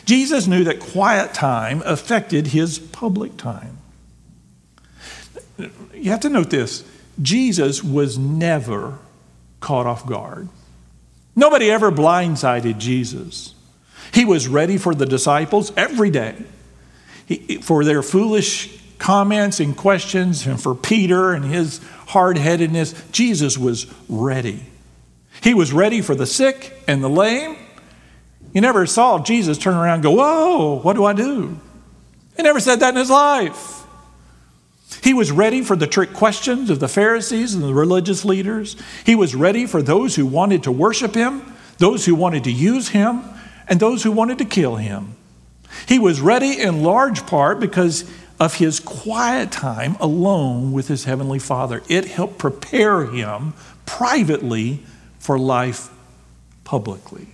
Jesus 0.05 0.47
knew 0.47 0.63
that 0.63 0.79
quiet 0.79 1.33
time 1.33 1.83
affected 1.85 2.47
his 2.47 2.79
public 2.79 3.37
time. 3.37 3.77
You 5.93 6.11
have 6.11 6.21
to 6.21 6.29
note 6.29 6.49
this 6.49 6.83
Jesus 7.21 7.83
was 7.83 8.17
never 8.17 8.97
caught 9.59 9.85
off 9.85 10.05
guard. 10.05 10.49
Nobody 11.35 11.69
ever 11.69 11.91
blindsided 11.91 12.77
Jesus. 12.77 13.53
He 14.13 14.25
was 14.25 14.47
ready 14.47 14.77
for 14.77 14.95
the 14.95 15.05
disciples 15.05 15.71
every 15.75 16.09
day 16.09 16.35
for 17.61 17.83
their 17.83 18.03
foolish 18.03 18.79
comments 18.97 19.59
and 19.59 19.75
questions, 19.75 20.45
and 20.45 20.61
for 20.61 20.73
Peter 20.75 21.33
and 21.33 21.45
his 21.45 21.79
hard 22.07 22.37
headedness, 22.37 22.93
Jesus 23.11 23.57
was 23.57 23.87
ready. 24.07 24.63
He 25.41 25.53
was 25.53 25.73
ready 25.73 26.01
for 26.01 26.15
the 26.15 26.25
sick 26.25 26.73
and 26.87 27.03
the 27.03 27.09
lame. 27.09 27.57
You 28.53 28.61
never 28.61 28.85
saw 28.85 29.21
Jesus 29.21 29.57
turn 29.57 29.75
around 29.75 29.95
and 29.95 30.03
go, 30.03 30.11
Whoa, 30.11 30.79
what 30.79 30.93
do 30.93 31.03
I 31.05 31.13
do? 31.13 31.59
He 32.37 32.43
never 32.43 32.59
said 32.59 32.79
that 32.79 32.89
in 32.89 32.95
his 32.95 33.09
life. 33.09 33.83
He 35.03 35.13
was 35.13 35.31
ready 35.31 35.61
for 35.61 35.75
the 35.75 35.87
trick 35.87 36.13
questions 36.13 36.69
of 36.69 36.79
the 36.79 36.87
Pharisees 36.87 37.53
and 37.53 37.63
the 37.63 37.73
religious 37.73 38.25
leaders. 38.25 38.75
He 39.05 39.13
was 39.13 39.35
ready 39.35 39.65
for 39.65 39.81
those 39.81 40.15
who 40.15 40.25
wanted 40.25 40.63
to 40.63 40.71
worship 40.71 41.13
him, 41.13 41.53
those 41.77 42.05
who 42.05 42.15
wanted 42.15 42.45
to 42.45 42.51
use 42.51 42.89
him, 42.89 43.23
and 43.67 43.79
those 43.79 44.03
who 44.03 44.11
wanted 44.11 44.37
to 44.39 44.45
kill 44.45 44.77
him. 44.77 45.15
He 45.87 45.99
was 45.99 46.21
ready 46.21 46.59
in 46.59 46.83
large 46.83 47.25
part 47.25 47.59
because 47.59 48.09
of 48.39 48.55
his 48.55 48.79
quiet 48.79 49.51
time 49.51 49.95
alone 49.99 50.73
with 50.73 50.87
his 50.87 51.05
heavenly 51.05 51.39
Father. 51.39 51.81
It 51.87 52.05
helped 52.05 52.37
prepare 52.37 53.05
him 53.05 53.53
privately 53.85 54.83
for 55.19 55.39
life 55.39 55.89
publicly. 56.63 57.27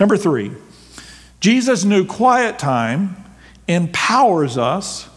Number 0.00 0.16
three, 0.16 0.52
Jesus 1.40 1.84
knew 1.84 2.04
quiet 2.04 2.58
time 2.58 3.16
empowers 3.68 4.58
us 4.58 5.08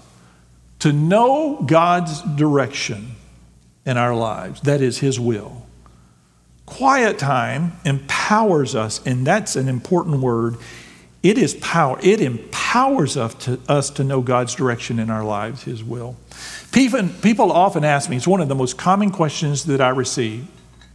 to 0.79 0.93
know 0.93 1.63
God's 1.65 2.21
direction 2.21 3.15
in 3.85 3.97
our 3.97 4.15
lives. 4.15 4.61
That 4.61 4.81
is 4.81 4.99
His 4.99 5.19
will. 5.19 5.65
Quiet 6.65 7.17
time 7.17 7.73
empowers 7.85 8.75
us, 8.75 9.03
and 9.05 9.25
that's 9.25 9.55
an 9.55 9.69
important 9.69 10.19
word. 10.19 10.57
It 11.23 11.37
is 11.37 11.55
power. 11.55 11.99
It 12.01 12.21
empowers 12.21 13.17
us 13.17 13.33
to, 13.45 13.59
us 13.67 13.89
to 13.91 14.03
know 14.03 14.21
God's 14.21 14.55
direction 14.55 14.99
in 14.99 15.09
our 15.09 15.23
lives, 15.23 15.63
His 15.63 15.83
will. 15.83 16.15
People, 16.71 17.09
people 17.21 17.51
often 17.51 17.83
ask 17.83 18.09
me, 18.09 18.17
it's 18.17 18.27
one 18.27 18.41
of 18.41 18.49
the 18.49 18.55
most 18.55 18.77
common 18.77 19.11
questions 19.11 19.65
that 19.65 19.81
I 19.81 19.89
receive. 19.89 20.47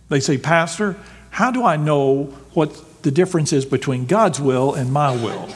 They 0.09 0.21
say, 0.21 0.39
Pastor, 0.39 0.97
how 1.31 1.51
do 1.51 1.65
I 1.65 1.77
know 1.77 2.25
what 2.53 3.03
the 3.03 3.11
difference 3.11 3.53
is 3.53 3.65
between 3.65 4.07
God's 4.07 4.41
will 4.41 4.75
and 4.75 4.93
my 4.93 5.13
will? 5.13 5.49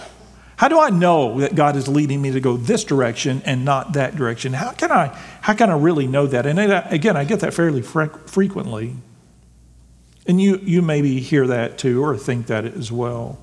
How 0.56 0.68
do 0.68 0.80
I 0.80 0.88
know 0.88 1.40
that 1.40 1.54
God 1.54 1.76
is 1.76 1.86
leading 1.86 2.22
me 2.22 2.30
to 2.32 2.40
go 2.40 2.56
this 2.56 2.82
direction 2.82 3.42
and 3.44 3.64
not 3.64 3.92
that 3.92 4.16
direction? 4.16 4.54
How 4.54 4.72
can 4.72 4.90
I, 4.90 5.08
how 5.42 5.52
can 5.52 5.68
I 5.68 5.76
really 5.76 6.06
know 6.06 6.26
that? 6.26 6.46
And 6.46 6.58
again, 6.58 7.16
I 7.16 7.24
get 7.24 7.40
that 7.40 7.52
fairly 7.52 7.82
frequently. 7.82 8.96
And 10.26 10.40
you, 10.40 10.56
you 10.56 10.80
maybe 10.80 11.20
hear 11.20 11.46
that 11.46 11.76
too 11.76 12.02
or 12.02 12.16
think 12.16 12.46
that 12.46 12.64
as 12.64 12.90
well. 12.90 13.38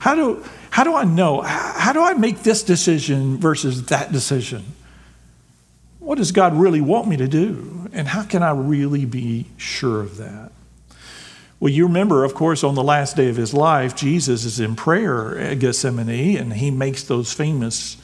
How 0.00 0.14
do, 0.14 0.44
how 0.70 0.82
do 0.82 0.94
I 0.94 1.04
know? 1.04 1.42
How 1.42 1.92
do 1.92 2.02
I 2.02 2.14
make 2.14 2.42
this 2.42 2.62
decision 2.62 3.36
versus 3.36 3.86
that 3.86 4.10
decision? 4.10 4.64
What 5.98 6.16
does 6.16 6.32
God 6.32 6.54
really 6.54 6.80
want 6.80 7.06
me 7.06 7.16
to 7.18 7.28
do? 7.28 7.88
And 7.92 8.08
how 8.08 8.24
can 8.24 8.42
I 8.42 8.50
really 8.52 9.04
be 9.04 9.46
sure 9.58 10.00
of 10.00 10.16
that? 10.16 10.52
Well, 11.60 11.70
you 11.70 11.86
remember, 11.86 12.24
of 12.24 12.34
course, 12.34 12.64
on 12.64 12.74
the 12.74 12.82
last 12.82 13.16
day 13.16 13.28
of 13.28 13.36
his 13.36 13.52
life, 13.52 13.94
Jesus 13.94 14.46
is 14.46 14.58
in 14.58 14.74
prayer 14.74 15.38
at 15.38 15.58
Gethsemane, 15.58 16.38
and 16.38 16.54
he 16.54 16.70
makes 16.70 17.04
those 17.04 17.34
famous, 17.34 17.98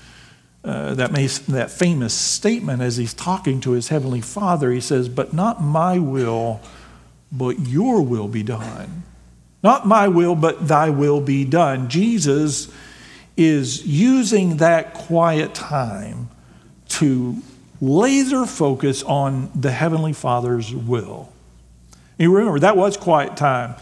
uh, 0.62 0.92
that, 0.94 1.10
makes, 1.10 1.38
that 1.38 1.70
famous 1.70 2.12
statement 2.12 2.82
as 2.82 2.98
he's 2.98 3.14
talking 3.14 3.58
to 3.62 3.70
his 3.70 3.88
heavenly 3.88 4.20
Father. 4.20 4.70
He 4.70 4.82
says, 4.82 5.08
"But 5.08 5.32
not 5.32 5.62
my 5.62 5.98
will, 5.98 6.60
but 7.32 7.58
your 7.60 8.02
will 8.02 8.28
be 8.28 8.42
done. 8.42 9.04
Not 9.66 9.86
my 9.86 10.06
will, 10.06 10.36
but 10.36 10.68
thy 10.68 10.90
will 10.90 11.20
be 11.20 11.44
done." 11.44 11.88
Jesus 11.88 12.68
is 13.36 13.84
using 13.84 14.58
that 14.58 14.94
quiet 14.94 15.54
time 15.54 16.28
to 16.88 17.36
laser 17.80 18.46
focus 18.46 19.02
on 19.02 19.50
the 19.54 19.72
heavenly 19.72 20.12
Father's 20.12 20.72
will. 20.72 21.32
You 22.18 22.34
remember, 22.34 22.60
that 22.60 22.76
was 22.76 22.96
quiet 22.96 23.36
time. 23.36 23.74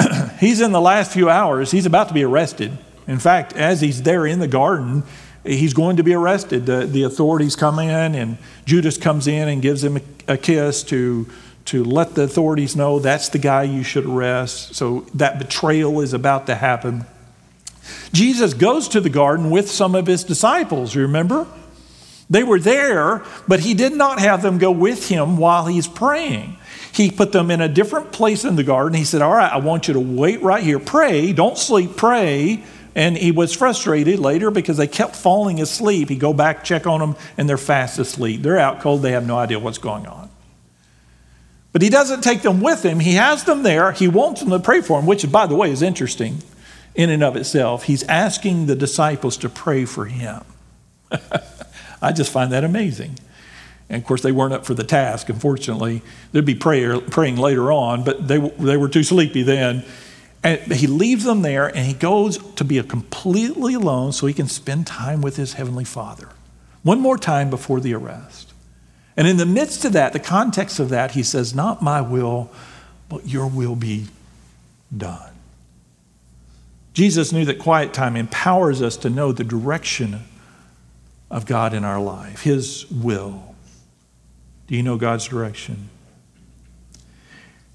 he's 0.40 0.60
in 0.60 0.72
the 0.72 0.80
last 0.80 1.12
few 1.12 1.28
hours, 1.28 1.70
he's 1.70 1.86
about 1.86 2.08
to 2.08 2.14
be 2.14 2.24
arrested. 2.24 2.78
In 3.06 3.18
fact, 3.18 3.52
as 3.54 3.80
he's 3.80 4.02
there 4.02 4.26
in 4.26 4.38
the 4.38 4.48
garden, 4.48 5.02
he's 5.44 5.74
going 5.74 5.96
to 5.96 6.02
be 6.02 6.14
arrested. 6.14 6.64
The, 6.66 6.86
the 6.86 7.02
authorities 7.02 7.54
come 7.54 7.78
in, 7.78 8.14
and 8.14 8.38
Judas 8.64 8.96
comes 8.96 9.26
in 9.26 9.48
and 9.48 9.60
gives 9.60 9.84
him 9.84 9.98
a, 9.98 10.34
a 10.34 10.36
kiss 10.38 10.82
to, 10.84 11.28
to 11.66 11.82
let 11.82 12.14
the 12.14 12.22
authorities 12.22 12.76
know 12.76 12.98
that's 12.98 13.30
the 13.30 13.38
guy 13.38 13.62
you 13.62 13.82
should 13.82 14.04
arrest. 14.04 14.74
So 14.74 15.06
that 15.14 15.38
betrayal 15.38 16.00
is 16.00 16.12
about 16.12 16.46
to 16.46 16.54
happen. 16.54 17.06
Jesus 18.12 18.54
goes 18.54 18.88
to 18.88 19.00
the 19.00 19.10
garden 19.10 19.50
with 19.50 19.70
some 19.70 19.94
of 19.94 20.06
his 20.06 20.24
disciples, 20.24 20.96
remember? 20.96 21.46
They 22.30 22.42
were 22.42 22.58
there, 22.58 23.22
but 23.46 23.60
he 23.60 23.74
did 23.74 23.92
not 23.92 24.18
have 24.18 24.42
them 24.42 24.58
go 24.58 24.70
with 24.70 25.08
him 25.08 25.36
while 25.36 25.66
he's 25.66 25.86
praying. 25.86 26.56
He 26.92 27.10
put 27.10 27.32
them 27.32 27.50
in 27.50 27.60
a 27.60 27.68
different 27.68 28.12
place 28.12 28.44
in 28.44 28.56
the 28.56 28.62
garden. 28.62 28.96
He 28.96 29.04
said, 29.04 29.20
All 29.20 29.34
right, 29.34 29.52
I 29.52 29.58
want 29.58 29.88
you 29.88 29.94
to 29.94 30.00
wait 30.00 30.42
right 30.42 30.62
here. 30.62 30.78
Pray, 30.78 31.32
don't 31.32 31.58
sleep, 31.58 31.96
pray. 31.96 32.62
And 32.94 33.16
he 33.16 33.32
was 33.32 33.52
frustrated 33.52 34.20
later 34.20 34.52
because 34.52 34.76
they 34.76 34.86
kept 34.86 35.16
falling 35.16 35.60
asleep. 35.60 36.08
He'd 36.08 36.20
go 36.20 36.32
back, 36.32 36.62
check 36.62 36.86
on 36.86 37.00
them, 37.00 37.16
and 37.36 37.48
they're 37.48 37.58
fast 37.58 37.98
asleep. 37.98 38.42
They're 38.42 38.58
out 38.58 38.80
cold, 38.80 39.02
they 39.02 39.12
have 39.12 39.26
no 39.26 39.36
idea 39.36 39.58
what's 39.58 39.78
going 39.78 40.06
on. 40.06 40.23
But 41.74 41.82
he 41.82 41.88
doesn't 41.90 42.22
take 42.22 42.42
them 42.42 42.60
with 42.60 42.84
him. 42.84 43.00
He 43.00 43.14
has 43.14 43.42
them 43.42 43.64
there. 43.64 43.90
He 43.90 44.06
wants 44.06 44.40
them 44.40 44.50
to 44.50 44.60
pray 44.60 44.80
for 44.80 44.96
him, 44.96 45.06
which, 45.06 45.28
by 45.32 45.48
the 45.48 45.56
way, 45.56 45.72
is 45.72 45.82
interesting 45.82 46.38
in 46.94 47.10
and 47.10 47.24
of 47.24 47.34
itself. 47.34 47.82
He's 47.82 48.04
asking 48.04 48.66
the 48.66 48.76
disciples 48.76 49.36
to 49.38 49.48
pray 49.48 49.84
for 49.84 50.04
him. 50.04 50.44
I 52.00 52.12
just 52.12 52.30
find 52.30 52.52
that 52.52 52.62
amazing. 52.62 53.18
And 53.88 54.00
of 54.00 54.06
course, 54.06 54.22
they 54.22 54.30
weren't 54.30 54.54
up 54.54 54.64
for 54.64 54.74
the 54.74 54.84
task, 54.84 55.28
unfortunately. 55.28 56.02
They'd 56.30 56.44
be 56.44 56.54
prayer, 56.54 57.00
praying 57.00 57.38
later 57.38 57.72
on, 57.72 58.04
but 58.04 58.28
they, 58.28 58.38
they 58.38 58.76
were 58.76 58.88
too 58.88 59.02
sleepy 59.02 59.42
then. 59.42 59.84
And 60.44 60.60
he 60.72 60.86
leaves 60.86 61.24
them 61.24 61.42
there 61.42 61.66
and 61.66 61.86
he 61.86 61.94
goes 61.94 62.38
to 62.54 62.62
be 62.62 62.80
completely 62.84 63.74
alone 63.74 64.12
so 64.12 64.28
he 64.28 64.32
can 64.32 64.46
spend 64.46 64.86
time 64.86 65.22
with 65.22 65.34
his 65.34 65.54
heavenly 65.54 65.84
father. 65.84 66.28
One 66.84 67.00
more 67.00 67.18
time 67.18 67.50
before 67.50 67.80
the 67.80 67.94
arrest. 67.94 68.53
And 69.16 69.28
in 69.28 69.36
the 69.36 69.46
midst 69.46 69.84
of 69.84 69.92
that, 69.92 70.12
the 70.12 70.20
context 70.20 70.80
of 70.80 70.88
that, 70.88 71.12
he 71.12 71.22
says, 71.22 71.54
Not 71.54 71.82
my 71.82 72.00
will, 72.00 72.50
but 73.08 73.28
your 73.28 73.46
will 73.46 73.76
be 73.76 74.06
done. 74.96 75.32
Jesus 76.92 77.32
knew 77.32 77.44
that 77.44 77.58
quiet 77.58 77.92
time 77.92 78.16
empowers 78.16 78.80
us 78.80 78.96
to 78.98 79.10
know 79.10 79.32
the 79.32 79.44
direction 79.44 80.20
of 81.30 81.46
God 81.46 81.74
in 81.74 81.84
our 81.84 82.00
life, 82.00 82.42
His 82.42 82.88
will. 82.90 83.54
Do 84.66 84.76
you 84.76 84.82
know 84.82 84.96
God's 84.96 85.26
direction? 85.26 85.90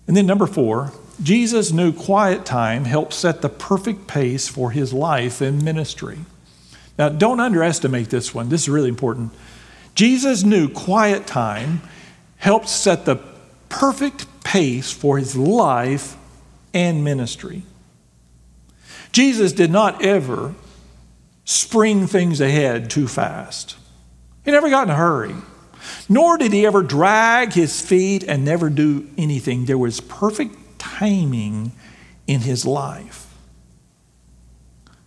And 0.07 0.17
then, 0.17 0.25
number 0.25 0.47
four, 0.47 0.91
Jesus 1.21 1.71
knew 1.71 1.91
quiet 1.91 2.45
time 2.45 2.85
helped 2.85 3.13
set 3.13 3.41
the 3.41 3.49
perfect 3.49 4.07
pace 4.07 4.47
for 4.47 4.71
his 4.71 4.93
life 4.93 5.41
and 5.41 5.63
ministry. 5.63 6.19
Now, 6.97 7.09
don't 7.09 7.39
underestimate 7.39 8.09
this 8.09 8.33
one. 8.33 8.49
This 8.49 8.63
is 8.63 8.69
really 8.69 8.89
important. 8.89 9.31
Jesus 9.99 10.45
knew 10.45 10.69
quiet 10.69 11.27
time 11.27 11.81
helped 12.37 12.69
set 12.69 13.03
the 13.03 13.17
perfect 13.67 14.25
pace 14.45 14.93
for 14.93 15.17
his 15.17 15.35
life 15.35 16.15
and 16.73 17.03
ministry. 17.03 17.63
Jesus 19.11 19.51
did 19.51 19.69
not 19.69 20.01
ever 20.01 20.55
spring 21.43 22.07
things 22.07 22.39
ahead 22.39 22.89
too 22.89 23.09
fast. 23.09 23.75
He 24.45 24.51
never 24.51 24.69
got 24.69 24.83
in 24.83 24.91
a 24.91 24.95
hurry. 24.95 25.35
Nor 26.07 26.37
did 26.37 26.53
he 26.53 26.65
ever 26.65 26.81
drag 26.81 27.51
his 27.51 27.81
feet 27.81 28.23
and 28.23 28.45
never 28.45 28.69
do 28.69 29.05
anything. 29.17 29.65
There 29.65 29.77
was 29.77 29.99
perfect 29.99 30.79
timing 30.79 31.73
in 32.25 32.39
his 32.39 32.65
life. 32.65 33.35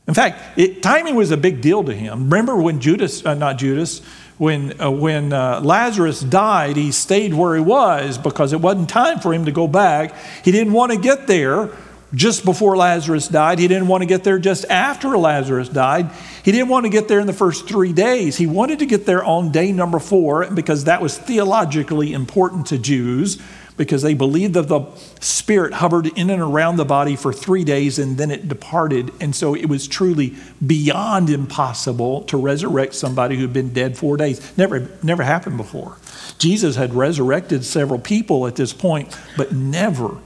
In 0.06 0.12
fact, 0.12 0.58
it, 0.58 0.82
timing 0.82 1.14
was 1.14 1.30
a 1.30 1.38
big 1.38 1.62
deal 1.62 1.82
to 1.82 1.94
him. 1.94 2.24
Remember 2.24 2.56
when 2.56 2.80
Judas, 2.80 3.24
uh, 3.24 3.32
not 3.32 3.56
Judas, 3.56 4.02
when, 4.38 4.80
uh, 4.80 4.90
when 4.90 5.32
uh, 5.32 5.60
Lazarus 5.62 6.20
died, 6.20 6.76
he 6.76 6.92
stayed 6.92 7.34
where 7.34 7.54
he 7.54 7.60
was 7.60 8.18
because 8.18 8.52
it 8.52 8.60
wasn't 8.60 8.88
time 8.88 9.20
for 9.20 9.32
him 9.32 9.44
to 9.44 9.52
go 9.52 9.68
back. 9.68 10.14
He 10.44 10.52
didn't 10.52 10.72
want 10.72 10.92
to 10.92 10.98
get 10.98 11.26
there 11.26 11.70
just 12.14 12.44
before 12.44 12.76
Lazarus 12.76 13.28
died. 13.28 13.58
He 13.58 13.68
didn't 13.68 13.88
want 13.88 14.02
to 14.02 14.06
get 14.06 14.24
there 14.24 14.38
just 14.38 14.64
after 14.66 15.16
Lazarus 15.16 15.68
died. 15.68 16.10
He 16.44 16.52
didn't 16.52 16.68
want 16.68 16.84
to 16.84 16.90
get 16.90 17.08
there 17.08 17.20
in 17.20 17.26
the 17.26 17.32
first 17.32 17.66
three 17.66 17.92
days. 17.92 18.36
He 18.36 18.46
wanted 18.46 18.80
to 18.80 18.86
get 18.86 19.06
there 19.06 19.24
on 19.24 19.50
day 19.50 19.72
number 19.72 19.98
four 19.98 20.50
because 20.50 20.84
that 20.84 21.00
was 21.00 21.16
theologically 21.16 22.12
important 22.12 22.66
to 22.66 22.78
Jews 22.78 23.40
because 23.76 24.02
they 24.02 24.14
believed 24.14 24.54
that 24.54 24.68
the 24.68 24.84
spirit 25.20 25.74
hovered 25.74 26.06
in 26.06 26.30
and 26.30 26.42
around 26.42 26.76
the 26.76 26.84
body 26.84 27.16
for 27.16 27.32
three 27.32 27.64
days 27.64 27.98
and 27.98 28.18
then 28.18 28.30
it 28.30 28.48
departed. 28.48 29.10
And 29.20 29.34
so 29.34 29.54
it 29.54 29.66
was 29.66 29.88
truly 29.88 30.34
beyond 30.64 31.30
impossible 31.30 32.22
to 32.24 32.36
resurrect 32.36 32.94
somebody 32.94 33.36
who'd 33.36 33.52
been 33.52 33.72
dead 33.72 33.96
four 33.96 34.16
days. 34.16 34.56
Never, 34.58 34.90
never 35.02 35.22
happened 35.22 35.56
before. 35.56 35.96
Jesus 36.38 36.76
had 36.76 36.94
resurrected 36.94 37.64
several 37.64 37.98
people 37.98 38.46
at 38.46 38.56
this 38.56 38.72
point, 38.72 39.16
but 39.36 39.52
never 39.52 40.18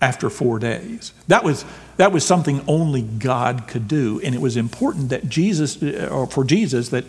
after 0.00 0.30
four 0.30 0.58
days. 0.58 1.12
That 1.26 1.44
was, 1.44 1.64
that 1.96 2.12
was 2.12 2.24
something 2.24 2.62
only 2.68 3.02
God 3.02 3.66
could 3.66 3.88
do. 3.88 4.20
And 4.24 4.34
it 4.34 4.40
was 4.40 4.56
important 4.56 5.10
that 5.10 5.28
Jesus, 5.28 5.82
uh, 5.82 6.08
or 6.10 6.26
for 6.26 6.44
Jesus, 6.44 6.90
that 6.90 7.04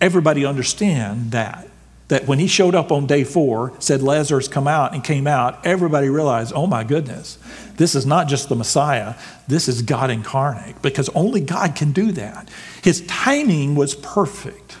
everybody 0.00 0.44
understand 0.44 1.32
that. 1.32 1.67
That 2.08 2.26
when 2.26 2.38
he 2.38 2.46
showed 2.46 2.74
up 2.74 2.90
on 2.90 3.06
day 3.06 3.22
four, 3.22 3.74
said, 3.80 4.02
Lazarus, 4.02 4.48
come 4.48 4.66
out, 4.66 4.94
and 4.94 5.04
came 5.04 5.26
out, 5.26 5.66
everybody 5.66 6.08
realized, 6.08 6.52
oh 6.54 6.66
my 6.66 6.82
goodness, 6.82 7.38
this 7.76 7.94
is 7.94 8.06
not 8.06 8.28
just 8.28 8.48
the 8.48 8.56
Messiah, 8.56 9.14
this 9.46 9.68
is 9.68 9.82
God 9.82 10.10
incarnate, 10.10 10.80
because 10.80 11.10
only 11.10 11.42
God 11.42 11.76
can 11.76 11.92
do 11.92 12.10
that. 12.12 12.48
His 12.82 13.06
timing 13.06 13.74
was 13.74 13.94
perfect 13.94 14.78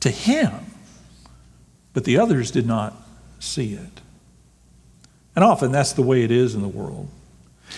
to 0.00 0.10
him, 0.10 0.52
but 1.92 2.04
the 2.04 2.18
others 2.18 2.50
did 2.50 2.66
not 2.66 2.94
see 3.38 3.74
it. 3.74 4.00
And 5.36 5.44
often 5.44 5.70
that's 5.70 5.92
the 5.92 6.02
way 6.02 6.22
it 6.22 6.30
is 6.30 6.54
in 6.54 6.62
the 6.62 6.68
world. 6.68 7.08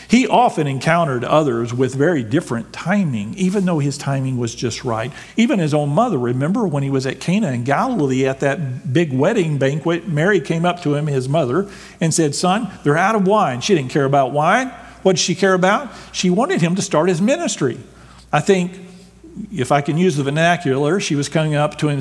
He 0.09 0.27
often 0.27 0.67
encountered 0.67 1.25
others 1.25 1.75
with 1.75 1.95
very 1.95 2.23
different 2.23 2.73
timing, 2.73 3.35
even 3.35 3.65
though 3.65 3.79
his 3.79 3.99
timing 3.99 4.39
was 4.39 4.55
just 4.55 4.85
right. 4.85 5.13
Even 5.37 5.59
his 5.59 5.75
own 5.75 5.91
mother, 5.91 6.19
remember 6.19 6.67
when 6.67 6.83
he 6.83 6.91
was 6.91 7.07
at 7.07 7.21
Cana 7.21 7.53
in 7.53 7.65
Galilee 7.65 8.27
at 8.27 8.41
that 8.41 8.93
big 8.93 9.13
wedding 9.13 9.59
banquet, 9.59 10.09
Mary 10.09 10.41
came 10.41 10.65
up 10.65 10.83
to 10.83 10.95
him, 10.95 11.07
his 11.07 11.29
mother, 11.29 11.69
and 12.01 12.15
said, 12.15 12.35
Son, 12.35 12.71
they're 12.85 12.97
out 12.97 13.15
of 13.15 13.27
wine. 13.27 13.61
She 13.61 13.75
didn't 13.75 13.91
care 13.91 14.05
about 14.05 14.33
wine. 14.33 14.69
What 15.03 15.17
did 15.17 15.21
she 15.21 15.35
care 15.35 15.55
about? 15.55 15.93
She 16.13 16.31
wanted 16.31 16.61
him 16.61 16.75
to 16.77 16.83
start 16.83 17.09
his 17.09 17.21
ministry. 17.21 17.79
I 18.33 18.41
think, 18.41 18.73
if 19.53 19.71
I 19.71 19.83
can 19.83 19.99
use 19.99 20.17
the 20.17 20.23
vernacular, 20.23 20.99
she 20.99 21.15
was 21.15 21.29
coming 21.29 21.55
up 21.55 21.79
to 21.79 21.89
him 21.89 22.01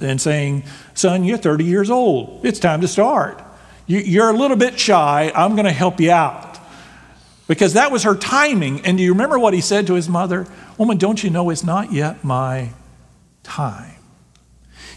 and 0.00 0.20
saying, 0.20 0.64
Son, 0.94 1.24
you're 1.24 1.36
30 1.36 1.64
years 1.64 1.90
old. 1.90 2.44
It's 2.44 2.58
time 2.60 2.80
to 2.80 2.88
start. 2.88 3.42
You're 3.88 4.30
a 4.30 4.32
little 4.32 4.56
bit 4.56 4.78
shy. 4.78 5.32
I'm 5.34 5.52
going 5.52 5.66
to 5.66 5.72
help 5.72 6.00
you 6.00 6.10
out. 6.10 6.45
Because 7.48 7.74
that 7.74 7.92
was 7.92 8.02
her 8.02 8.14
timing. 8.14 8.84
And 8.84 8.98
do 8.98 9.04
you 9.04 9.12
remember 9.12 9.38
what 9.38 9.54
he 9.54 9.60
said 9.60 9.86
to 9.86 9.94
his 9.94 10.08
mother? 10.08 10.46
Woman, 10.78 10.98
don't 10.98 11.22
you 11.22 11.30
know 11.30 11.50
it's 11.50 11.64
not 11.64 11.92
yet 11.92 12.24
my 12.24 12.70
time? 13.42 13.94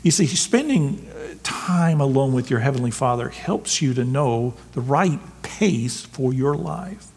You 0.01 0.12
see, 0.12 0.25
spending 0.25 1.07
uh, 1.09 1.35
time 1.43 2.01
alone 2.01 2.33
with 2.33 2.49
your 2.49 2.62
Heavenly 2.62 2.91
Father 2.91 3.29
helps 3.29 3.81
you 3.81 3.93
to 3.93 4.05
know 4.05 4.53
the 4.71 4.81
right 4.81 5.19
pace 5.43 6.01
for 6.01 6.33
your 6.33 6.55
life. 6.55 7.07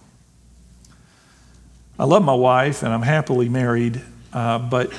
I 1.98 2.04
love 2.04 2.24
my 2.24 2.34
wife 2.34 2.82
and 2.82 2.92
I'm 2.92 3.02
happily 3.02 3.48
married, 3.48 4.02
uh, 4.32 4.58
but 4.58 4.92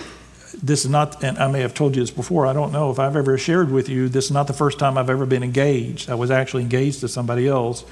this 0.61 0.85
is 0.85 0.91
not, 0.91 1.23
and 1.23 1.37
I 1.37 1.51
may 1.51 1.59
have 1.59 1.73
told 1.73 1.95
you 1.95 2.01
this 2.01 2.11
before, 2.11 2.45
I 2.45 2.53
don't 2.53 2.71
know 2.71 2.91
if 2.91 2.99
I've 2.99 3.15
ever 3.15 3.37
shared 3.37 3.71
with 3.71 3.89
you, 3.89 4.07
this 4.07 4.25
is 4.25 4.31
not 4.31 4.47
the 4.47 4.53
first 4.53 4.79
time 4.79 4.97
I've 4.97 5.09
ever 5.09 5.25
been 5.25 5.43
engaged. 5.43 6.09
I 6.09 6.15
was 6.15 6.31
actually 6.31 6.63
engaged 6.63 7.01
to 7.01 7.07
somebody 7.07 7.47
else 7.47 7.83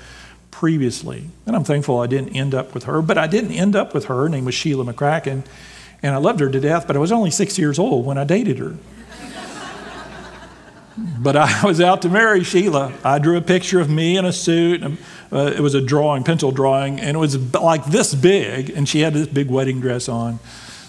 previously. 0.51 1.29
And 1.45 1.55
I'm 1.55 1.63
thankful 1.63 1.99
I 1.99 2.07
didn't 2.07 2.35
end 2.35 2.53
up 2.53 2.73
with 2.73 2.83
her, 2.83 3.01
but 3.01 3.17
I 3.17 3.27
didn't 3.27 3.53
end 3.53 3.75
up 3.75 3.93
with 3.93 4.05
her. 4.05 4.15
Her 4.15 4.29
name 4.29 4.45
was 4.45 4.53
Sheila 4.53 4.85
McCracken, 4.85 5.43
and 6.03 6.13
I 6.13 6.17
loved 6.17 6.39
her 6.39 6.49
to 6.49 6.59
death, 6.59 6.85
but 6.87 6.95
I 6.95 6.99
was 6.99 7.11
only 7.11 7.31
six 7.31 7.57
years 7.57 7.79
old 7.79 8.05
when 8.05 8.17
I 8.17 8.23
dated 8.23 8.59
her. 8.59 8.75
but 11.19 11.35
I 11.35 11.65
was 11.65 11.81
out 11.81 12.01
to 12.03 12.09
marry 12.09 12.43
Sheila. 12.43 12.93
I 13.03 13.19
drew 13.19 13.37
a 13.37 13.41
picture 13.41 13.79
of 13.79 13.89
me 13.89 14.17
in 14.17 14.25
a 14.25 14.33
suit. 14.33 14.83
And, 14.83 14.97
uh, 15.31 15.53
it 15.55 15.61
was 15.61 15.73
a 15.75 15.81
drawing, 15.81 16.23
pencil 16.23 16.51
drawing, 16.51 16.99
and 16.99 17.15
it 17.15 17.19
was 17.19 17.37
like 17.53 17.85
this 17.85 18.13
big, 18.13 18.69
and 18.69 18.87
she 18.87 18.99
had 18.99 19.13
this 19.13 19.27
big 19.27 19.49
wedding 19.49 19.79
dress 19.79 20.09
on. 20.09 20.39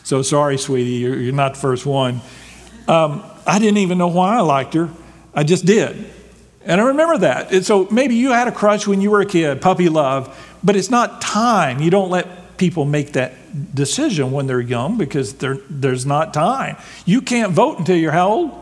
So 0.03 0.23
sorry, 0.23 0.59
sweetie, 0.59 0.95
you're, 0.95 1.17
you're 1.17 1.33
not 1.33 1.55
the 1.55 1.61
first 1.61 1.87
one. 1.87 2.21
Um, 2.89 3.23
I 3.47 3.61
didn't 3.61 3.79
even 3.79 3.99
know 3.99 4.09
why 4.09 4.37
I 4.37 4.41
liked 4.41 4.75
her. 4.75 4.91
I 5.33 5.45
just 5.45 5.65
did. 5.65 6.12
And 6.65 6.81
I 6.81 6.85
remember 6.85 7.19
that. 7.19 7.53
And 7.53 7.65
so 7.65 7.89
maybe 7.91 8.15
you 8.15 8.31
had 8.31 8.49
a 8.49 8.53
crush 8.53 8.87
when 8.87 9.01
you 9.01 9.11
were 9.11 9.21
a 9.21 9.27
kid, 9.27 9.61
puppy 9.61 9.89
love, 9.89 10.37
but 10.63 10.77
it's 10.77 10.91
not 10.91 11.21
time. 11.21 11.81
You 11.81 11.91
don't 11.91 12.11
let 12.11 12.57
people 12.57 12.85
make 12.85 13.13
that 13.13 13.35
decision 13.75 14.31
when 14.31 14.47
they're 14.47 14.61
young 14.61 14.97
because 14.97 15.35
there's 15.35 16.07
not 16.07 16.33
time. 16.33 16.77
You 17.05 17.21
can't 17.21 17.53
vote 17.53 17.79
until 17.79 17.97
you're 17.97 18.13
how 18.13 18.29
old? 18.29 18.59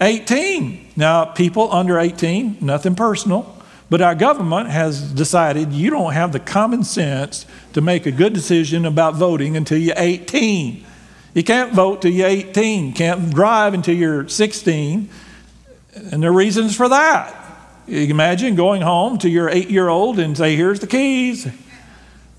18. 0.00 0.88
Now, 0.96 1.24
people 1.24 1.72
under 1.72 1.98
18, 1.98 2.58
nothing 2.60 2.96
personal, 2.96 3.56
but 3.88 4.00
our 4.00 4.16
government 4.16 4.68
has 4.70 5.12
decided 5.12 5.72
you 5.72 5.90
don't 5.90 6.12
have 6.12 6.32
the 6.32 6.40
common 6.40 6.82
sense 6.82 7.46
to 7.72 7.80
make 7.80 8.04
a 8.04 8.10
good 8.10 8.32
decision 8.32 8.84
about 8.84 9.14
voting 9.14 9.56
until 9.56 9.78
you're 9.78 9.94
18. 9.96 10.84
You 11.34 11.44
can't 11.44 11.72
vote 11.72 12.02
till 12.02 12.10
you're 12.10 12.26
18, 12.26 12.94
can't 12.94 13.30
drive 13.30 13.74
until 13.74 13.94
you're 13.94 14.28
16 14.28 15.08
and 15.94 16.22
there 16.22 16.30
are 16.30 16.34
reasons 16.34 16.76
for 16.76 16.88
that. 16.88 17.36
You 17.86 18.06
imagine 18.06 18.54
going 18.54 18.82
home 18.82 19.18
to 19.18 19.28
your 19.28 19.48
eight 19.48 19.70
year 19.70 19.88
old 19.88 20.18
and 20.18 20.36
say, 20.36 20.56
Here's 20.56 20.80
the 20.80 20.86
keys. 20.86 21.48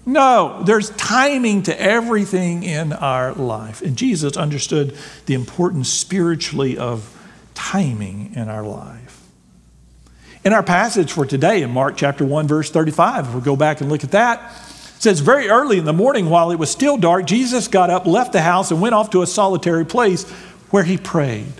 No, 0.06 0.64
there's 0.66 0.90
timing 0.92 1.64
to 1.64 1.82
everything 1.82 2.64
in 2.64 2.92
our 2.92 3.34
life. 3.34 3.82
And 3.82 3.96
Jesus 3.96 4.36
understood 4.36 4.98
the 5.28 5.34
importance 5.34 5.90
spiritually 5.90 6.78
of 6.78 7.10
timing 7.54 8.34
in 8.36 8.50
our 8.50 8.64
life. 8.64 9.22
In 10.44 10.52
our 10.52 10.64
passage 10.64 11.14
for 11.14 11.26
today, 11.26 11.62
in 11.62 11.72
Mark 11.72 11.96
chapter 11.96 12.26
1, 12.26 12.48
verse 12.48 12.70
35, 12.70 13.30
if 13.30 13.34
we 13.34 13.42
go 13.42 13.56
back 13.56 13.80
and 13.80 13.90
look 13.90 14.04
at 14.04 14.12
that, 14.12 14.52
it 14.98 15.02
says, 15.02 15.22
Very 15.22 15.48
early 15.48 15.78
in 15.78 15.86
the 15.86 15.94
morning, 15.94 16.30
while 16.30 16.52
it 16.52 16.60
was 16.60 16.70
still 16.70 16.98
dark, 16.98 17.26
Jesus 17.26 17.70
got 17.70 17.90
up, 17.90 18.06
left 18.06 18.34
the 18.34 18.42
house, 18.42 18.72
and 18.72 18.82
went 18.82 18.96
off 18.96 19.10
to 19.12 19.22
a 19.22 19.28
solitary 19.28 19.86
place 19.86 20.30
where 20.70 20.84
he 20.84 20.98
prayed. 20.98 21.54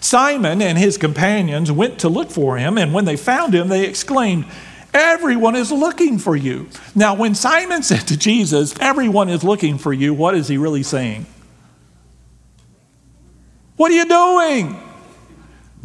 Simon 0.00 0.62
and 0.62 0.78
his 0.78 0.96
companions 0.96 1.70
went 1.70 1.98
to 2.00 2.08
look 2.08 2.30
for 2.30 2.56
him, 2.56 2.78
and 2.78 2.92
when 2.92 3.04
they 3.04 3.16
found 3.16 3.54
him, 3.54 3.68
they 3.68 3.86
exclaimed, 3.86 4.46
Everyone 4.92 5.54
is 5.54 5.70
looking 5.70 6.18
for 6.18 6.34
you. 6.34 6.68
Now, 6.94 7.14
when 7.14 7.34
Simon 7.34 7.82
said 7.84 8.08
to 8.08 8.16
Jesus, 8.16 8.74
Everyone 8.80 9.28
is 9.28 9.44
looking 9.44 9.78
for 9.78 9.92
you, 9.92 10.14
what 10.14 10.34
is 10.34 10.48
he 10.48 10.56
really 10.56 10.82
saying? 10.82 11.26
What 13.76 13.90
are 13.92 13.94
you 13.94 14.06
doing? 14.06 14.78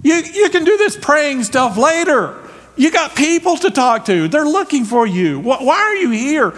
You, 0.04 0.16
you 0.16 0.50
can 0.50 0.66
do 0.66 0.78
this 0.78 0.98
praying 0.98 1.44
stuff 1.44 1.78
later. 1.78 2.42
You 2.76 2.92
got 2.92 3.16
people 3.16 3.56
to 3.58 3.72
talk 3.72 4.06
to, 4.06 4.28
they're 4.28 4.44
looking 4.44 4.86
for 4.86 5.08
you. 5.08 5.40
Why 5.40 5.78
are 5.78 5.96
you 5.96 6.12
here? 6.12 6.54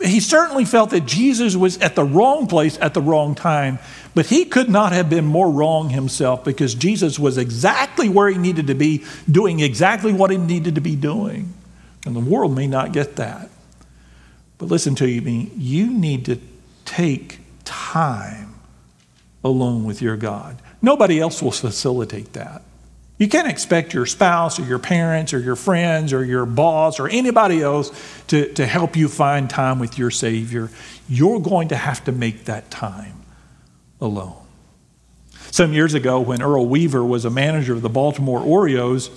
He 0.00 0.20
certainly 0.20 0.64
felt 0.64 0.90
that 0.90 1.06
Jesus 1.06 1.56
was 1.56 1.78
at 1.78 1.94
the 1.94 2.04
wrong 2.04 2.46
place 2.46 2.78
at 2.80 2.94
the 2.94 3.00
wrong 3.00 3.34
time 3.34 3.78
but 4.16 4.24
he 4.24 4.46
could 4.46 4.70
not 4.70 4.92
have 4.92 5.10
been 5.10 5.26
more 5.26 5.50
wrong 5.50 5.90
himself 5.90 6.42
because 6.42 6.74
Jesus 6.74 7.18
was 7.18 7.36
exactly 7.36 8.08
where 8.08 8.30
he 8.30 8.38
needed 8.38 8.68
to 8.68 8.74
be, 8.74 9.04
doing 9.30 9.60
exactly 9.60 10.10
what 10.10 10.30
he 10.30 10.38
needed 10.38 10.76
to 10.76 10.80
be 10.80 10.96
doing. 10.96 11.52
And 12.06 12.16
the 12.16 12.20
world 12.20 12.56
may 12.56 12.66
not 12.66 12.92
get 12.92 13.16
that. 13.16 13.50
But 14.56 14.70
listen 14.70 14.94
to 14.94 15.04
me, 15.04 15.52
you 15.54 15.92
need 15.92 16.24
to 16.24 16.38
take 16.86 17.40
time 17.66 18.54
alone 19.44 19.84
with 19.84 20.00
your 20.00 20.16
God. 20.16 20.62
Nobody 20.80 21.20
else 21.20 21.42
will 21.42 21.50
facilitate 21.50 22.32
that. 22.32 22.62
You 23.18 23.28
can't 23.28 23.48
expect 23.48 23.92
your 23.92 24.06
spouse 24.06 24.58
or 24.58 24.64
your 24.64 24.78
parents 24.78 25.34
or 25.34 25.40
your 25.40 25.56
friends 25.56 26.14
or 26.14 26.24
your 26.24 26.46
boss 26.46 26.98
or 26.98 27.06
anybody 27.06 27.60
else 27.60 27.90
to, 28.28 28.50
to 28.54 28.64
help 28.64 28.96
you 28.96 29.08
find 29.08 29.50
time 29.50 29.78
with 29.78 29.98
your 29.98 30.10
Savior. 30.10 30.70
You're 31.06 31.40
going 31.40 31.68
to 31.68 31.76
have 31.76 32.02
to 32.04 32.12
make 32.12 32.46
that 32.46 32.70
time 32.70 33.12
alone. 34.00 34.36
Some 35.50 35.72
years 35.72 35.94
ago, 35.94 36.20
when 36.20 36.42
Earl 36.42 36.66
Weaver 36.66 37.04
was 37.04 37.24
a 37.24 37.30
manager 37.30 37.72
of 37.72 37.82
the 37.82 37.88
Baltimore 37.88 38.40
Orioles, 38.40 39.10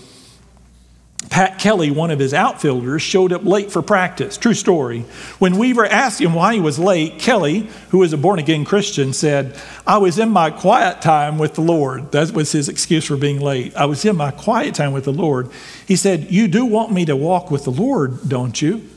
Pat 1.30 1.60
Kelly, 1.60 1.92
one 1.92 2.12
of 2.12 2.20
his 2.20 2.34
outfielders, 2.34 3.02
showed 3.02 3.34
up 3.34 3.44
late 3.44 3.72
for 3.72 3.82
practice. 3.82 4.38
True 4.38 4.54
story. 4.54 5.02
When 5.38 5.58
Weaver 5.58 5.86
asked 5.86 6.22
him 6.22 6.34
why 6.34 6.54
he 6.54 6.60
was 6.62 6.80
late, 6.80 7.20
Kelly, 7.20 7.70
who 7.90 8.00
was 8.00 8.14
a 8.14 8.18
born 8.18 8.40
again 8.40 8.64
Christian, 8.64 9.12
said, 9.12 9.60
I 9.86 9.98
was 9.98 10.18
in 10.18 10.30
my 10.30 10.50
quiet 10.50 11.02
time 11.02 11.38
with 11.38 11.56
the 11.56 11.62
Lord. 11.62 12.14
That 12.14 12.32
was 12.32 12.54
his 12.54 12.70
excuse 12.70 13.06
for 13.06 13.18
being 13.18 13.42
late. 13.42 13.76
I 13.76 13.86
was 13.86 14.06
in 14.06 14.16
my 14.16 14.32
quiet 14.32 14.76
time 14.76 14.94
with 14.94 15.04
the 15.04 15.14
Lord. 15.14 15.50
He 15.86 15.98
said, 15.98 16.32
You 16.32 16.48
do 16.48 16.66
want 16.66 16.94
me 16.94 17.06
to 17.06 17.16
walk 17.16 17.52
with 17.52 17.66
the 17.66 17.72
Lord, 17.72 18.28
don't 18.28 18.60
you? 18.62 18.90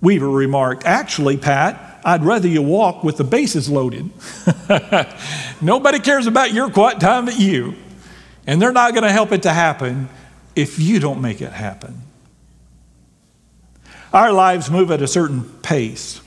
Weaver 0.00 0.30
remarked, 0.30 0.84
Actually, 0.84 1.38
Pat, 1.38 1.93
I'd 2.04 2.22
rather 2.22 2.46
you 2.48 2.60
walk 2.60 3.02
with 3.02 3.16
the 3.16 3.24
bases 3.24 3.70
loaded. 3.70 4.10
Nobody 5.60 5.98
cares 5.98 6.26
about 6.26 6.52
your 6.52 6.70
quiet 6.70 7.00
time 7.00 7.24
but 7.24 7.38
you. 7.38 7.74
And 8.46 8.60
they're 8.60 8.72
not 8.72 8.92
going 8.92 9.04
to 9.04 9.12
help 9.12 9.32
it 9.32 9.42
to 9.44 9.52
happen 9.52 10.10
if 10.54 10.78
you 10.78 11.00
don't 11.00 11.22
make 11.22 11.40
it 11.40 11.52
happen. 11.52 12.02
Our 14.12 14.32
lives 14.32 14.70
move 14.70 14.90
at 14.90 15.02
a 15.02 15.08
certain 15.08 15.44
pace, 15.62 16.20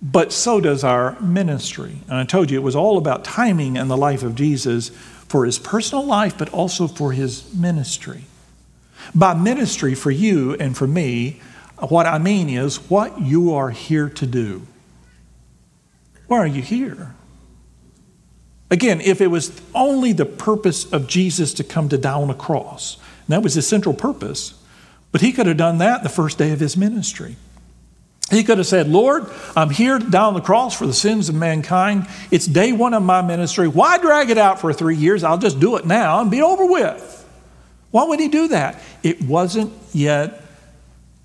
but 0.00 0.32
so 0.32 0.60
does 0.60 0.84
our 0.84 1.18
ministry. 1.20 1.96
And 2.06 2.14
I 2.14 2.24
told 2.24 2.50
you 2.50 2.58
it 2.58 2.62
was 2.62 2.76
all 2.76 2.98
about 2.98 3.24
timing 3.24 3.76
in 3.76 3.88
the 3.88 3.96
life 3.96 4.22
of 4.22 4.34
Jesus 4.34 4.90
for 4.90 5.46
his 5.46 5.58
personal 5.58 6.04
life, 6.04 6.36
but 6.36 6.50
also 6.50 6.86
for 6.86 7.12
his 7.12 7.52
ministry. 7.54 8.26
By 9.14 9.34
ministry 9.34 9.94
for 9.94 10.10
you 10.10 10.54
and 10.54 10.76
for 10.76 10.86
me, 10.86 11.40
what 11.90 12.06
I 12.06 12.18
mean 12.18 12.48
is 12.48 12.76
what 12.90 13.20
you 13.20 13.54
are 13.54 13.70
here 13.70 14.08
to 14.08 14.26
do. 14.26 14.66
Why 16.26 16.38
are 16.38 16.46
you 16.46 16.62
here? 16.62 17.14
Again, 18.70 19.00
if 19.00 19.20
it 19.20 19.26
was 19.26 19.60
only 19.74 20.12
the 20.12 20.24
purpose 20.24 20.90
of 20.92 21.06
Jesus 21.06 21.52
to 21.54 21.64
come 21.64 21.88
to 21.90 21.98
die 21.98 22.12
on 22.12 22.30
a 22.30 22.34
cross, 22.34 22.96
that 23.28 23.42
was 23.42 23.54
his 23.54 23.66
central 23.66 23.94
purpose, 23.94 24.54
but 25.10 25.20
he 25.20 25.32
could 25.32 25.46
have 25.46 25.58
done 25.58 25.78
that 25.78 26.02
the 26.02 26.08
first 26.08 26.38
day 26.38 26.52
of 26.52 26.60
his 26.60 26.76
ministry. 26.76 27.36
He 28.30 28.44
could 28.44 28.56
have 28.56 28.66
said, 28.66 28.88
Lord, 28.88 29.26
I'm 29.54 29.68
here 29.68 29.98
to 29.98 30.10
die 30.10 30.24
on 30.24 30.32
the 30.32 30.40
cross 30.40 30.74
for 30.74 30.86
the 30.86 30.94
sins 30.94 31.28
of 31.28 31.34
mankind. 31.34 32.06
It's 32.30 32.46
day 32.46 32.72
one 32.72 32.94
of 32.94 33.02
my 33.02 33.20
ministry. 33.20 33.68
Why 33.68 33.98
drag 33.98 34.30
it 34.30 34.38
out 34.38 34.58
for 34.58 34.72
three 34.72 34.96
years? 34.96 35.22
I'll 35.22 35.36
just 35.36 35.60
do 35.60 35.76
it 35.76 35.84
now 35.84 36.20
and 36.20 36.30
be 36.30 36.40
over 36.40 36.64
with. 36.64 37.28
Why 37.90 38.04
would 38.04 38.20
he 38.20 38.28
do 38.28 38.48
that? 38.48 38.80
It 39.02 39.20
wasn't 39.22 39.72
yet 39.92 40.41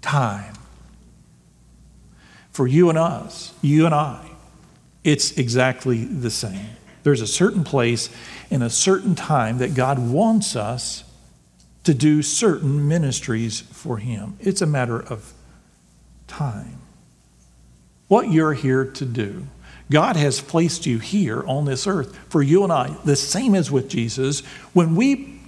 time. 0.08 0.54
For 2.52 2.66
you 2.66 2.90
and 2.90 2.98
us, 2.98 3.54
you 3.62 3.86
and 3.86 3.94
I, 3.94 4.32
it's 5.04 5.38
exactly 5.38 6.06
the 6.06 6.32
same. 6.32 6.70
There's 7.04 7.22
a 7.22 7.28
certain 7.28 7.64
place 7.64 8.10
in 8.50 8.62
a 8.62 8.70
certain 8.70 9.16
time 9.16 9.58
that 9.58 9.76
God 9.76 10.00
wants 10.00 10.56
us 10.56 11.04
to 11.84 11.94
do 11.94 12.22
certain 12.22 12.88
ministries 12.88 13.62
for 13.62 13.98
Him. 13.98 14.38
It's 14.40 14.62
a 14.62 14.66
matter 14.66 15.00
of 15.00 15.34
time. 16.28 16.80
What 18.08 18.32
you're 18.32 18.54
here 18.54 18.86
to 18.86 19.06
do. 19.06 19.46
God 19.92 20.16
has 20.16 20.42
placed 20.42 20.86
you 20.86 21.00
here 21.00 21.44
on 21.44 21.66
this 21.66 21.86
earth 21.86 22.18
for 22.30 22.42
you 22.42 22.64
and 22.64 22.72
I, 22.72 22.96
the 23.06 23.16
same 23.16 23.56
as 23.56 23.70
with 23.70 23.90
Jesus. 23.90 24.40
When 24.74 24.96
we, 24.96 25.40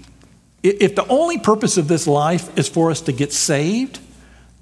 if 0.63 0.95
the 0.95 1.07
only 1.07 1.39
purpose 1.39 1.77
of 1.77 1.87
this 1.87 2.07
life 2.07 2.57
is 2.57 2.69
for 2.69 2.91
us 2.91 3.01
to 3.01 3.11
get 3.11 3.33
saved, 3.33 3.99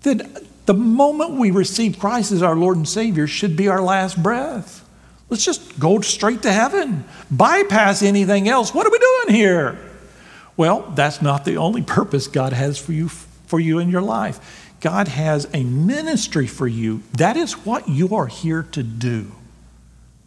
then 0.03 0.37
The 0.67 0.73
moment 0.73 1.31
we 1.31 1.49
receive 1.49 1.97
Christ 1.97 2.33
as 2.33 2.43
our 2.43 2.55
Lord 2.55 2.75
and 2.75 2.87
Savior 2.87 3.25
should 3.25 3.55
be 3.55 3.69
our 3.69 3.81
last 3.81 4.21
breath. 4.21 4.85
Let's 5.29 5.45
just 5.45 5.79
go 5.79 6.01
straight 6.01 6.41
to 6.43 6.51
heaven, 6.51 7.05
bypass 7.31 8.03
anything 8.03 8.49
else. 8.49 8.73
What 8.73 8.85
are 8.85 8.91
we 8.91 8.99
doing 8.99 9.35
here? 9.35 9.77
Well, 10.57 10.91
that's 10.93 11.21
not 11.21 11.45
the 11.45 11.55
only 11.55 11.83
purpose 11.83 12.27
God 12.27 12.51
has 12.51 12.77
for 12.77 12.91
you 12.91 13.07
for 13.07 13.61
you 13.61 13.79
in 13.79 13.89
your 13.89 14.01
life. 14.01 14.73
God 14.81 15.07
has 15.07 15.47
a 15.53 15.63
ministry 15.63 16.47
for 16.47 16.67
you. 16.67 17.01
That 17.13 17.37
is 17.37 17.53
what 17.65 17.87
you 17.87 18.15
are 18.15 18.27
here 18.27 18.63
to 18.73 18.83
do 18.83 19.31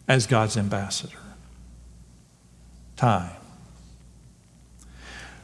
as 0.09 0.27
God's 0.27 0.57
ambassador. 0.57 1.19
Time. 2.97 3.40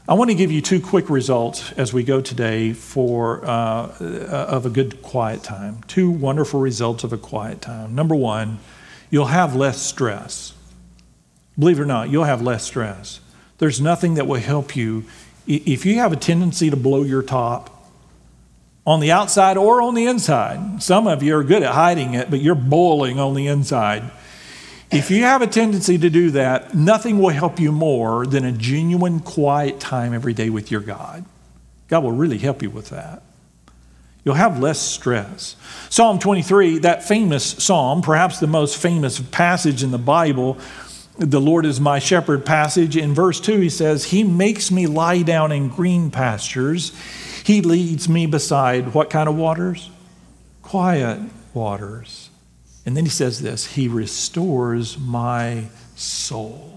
I 0.09 0.14
want 0.14 0.31
to 0.31 0.37
give 0.37 0.53
you 0.53 0.61
two 0.61 0.81
quick 0.81 1.11
results 1.11 1.73
as 1.73 1.92
we 1.92 2.05
go 2.05 2.21
today 2.21 2.73
for 2.73 3.45
uh, 3.45 3.88
of 3.99 4.64
a 4.64 4.71
good 4.71 5.03
quiet 5.03 5.42
time. 5.42 5.83
Two 5.88 6.12
wonderful 6.12 6.61
results 6.61 7.03
of 7.03 7.12
a 7.12 7.19
quiet 7.19 7.61
time. 7.61 7.97
Number 7.97 8.14
one, 8.14 8.61
you'll 9.11 9.27
have 9.27 9.57
less 9.57 9.83
stress. 9.83 10.53
Believe 11.59 11.81
it 11.81 11.83
or 11.83 11.87
not, 11.87 12.09
you'll 12.09 12.23
have 12.23 12.40
less 12.40 12.62
stress. 12.62 13.19
There's 13.59 13.81
nothing 13.81 14.14
that 14.14 14.29
will 14.29 14.38
help 14.38 14.77
you 14.77 15.07
if 15.49 15.85
you 15.85 15.97
have 15.97 16.12
a 16.12 16.16
tendency 16.16 16.71
to 16.71 16.77
blow 16.77 17.03
your 17.03 17.23
top 17.23 17.90
on 18.87 19.01
the 19.01 19.11
outside 19.11 19.57
or 19.57 19.83
on 19.83 19.97
the 19.97 20.07
inside. 20.07 20.85
Some 20.85 21.09
of 21.09 21.21
you 21.25 21.37
are 21.37 21.42
good 21.42 21.64
at 21.64 21.75
hiding 21.75 22.14
it, 22.14 22.31
but 22.31 22.40
you're 22.40 22.55
boiling 22.55 23.19
on 23.19 23.35
the 23.35 23.49
inside. 23.49 24.09
If 24.90 25.11
you 25.11 25.22
have 25.22 25.42
a 25.42 25.46
tendency 25.46 25.99
to 25.99 26.09
do 26.09 26.31
that, 26.33 26.75
nothing 26.75 27.18
will 27.18 27.31
help 27.31 27.59
you 27.59 27.72
more 27.72 28.25
than 28.25 28.44
a 28.44 28.53
genuine 28.53 29.20
quiet 29.20 29.81
time 29.81 30.14
every 30.14 30.33
day 30.33 30.49
with 30.49 30.70
your 30.70 30.81
God. 30.81 31.25
God 31.88 32.05
will 32.05 32.12
really 32.12 32.38
help 32.38 32.62
you 32.62 32.70
with 32.70 32.90
that. 32.90 33.22
You'll 34.25 34.35
have 34.35 34.59
less 34.59 34.81
stress. 34.81 35.55
Psalm 35.88 36.18
23, 36.18 36.79
that 36.81 37.05
famous 37.05 37.44
psalm, 37.44 38.03
perhaps 38.03 38.40
the 38.40 38.49
most 38.49 38.77
famous 38.77 39.20
passage 39.20 39.83
in 39.85 39.92
the 39.92 39.99
Bible, 39.99 40.59
the 41.18 41.40
Lord 41.40 41.64
is 41.64 41.81
my 41.81 41.99
shepherd 41.99 42.44
passage. 42.44 42.96
In 42.96 43.14
verse 43.14 43.40
2, 43.40 43.61
he 43.61 43.70
says, 43.70 44.05
He 44.05 44.25
makes 44.25 44.70
me 44.70 44.87
lie 44.87 45.22
down 45.22 45.53
in 45.53 45.68
green 45.68 46.11
pastures. 46.11 46.92
He 47.44 47.62
leads 47.62 48.09
me 48.09 48.27
beside 48.27 48.94
what 48.94 49.11
kind 49.11 49.29
of 49.29 49.37
waters? 49.37 49.90
Quiet 50.62 51.20
waters. 51.55 52.25
And 52.87 52.96
then 52.96 53.05
he 53.05 53.11
says 53.11 53.42
this 53.42 53.66
He 53.66 53.88
restores 53.88 54.96
my 54.96 55.64
soul. 55.96 56.72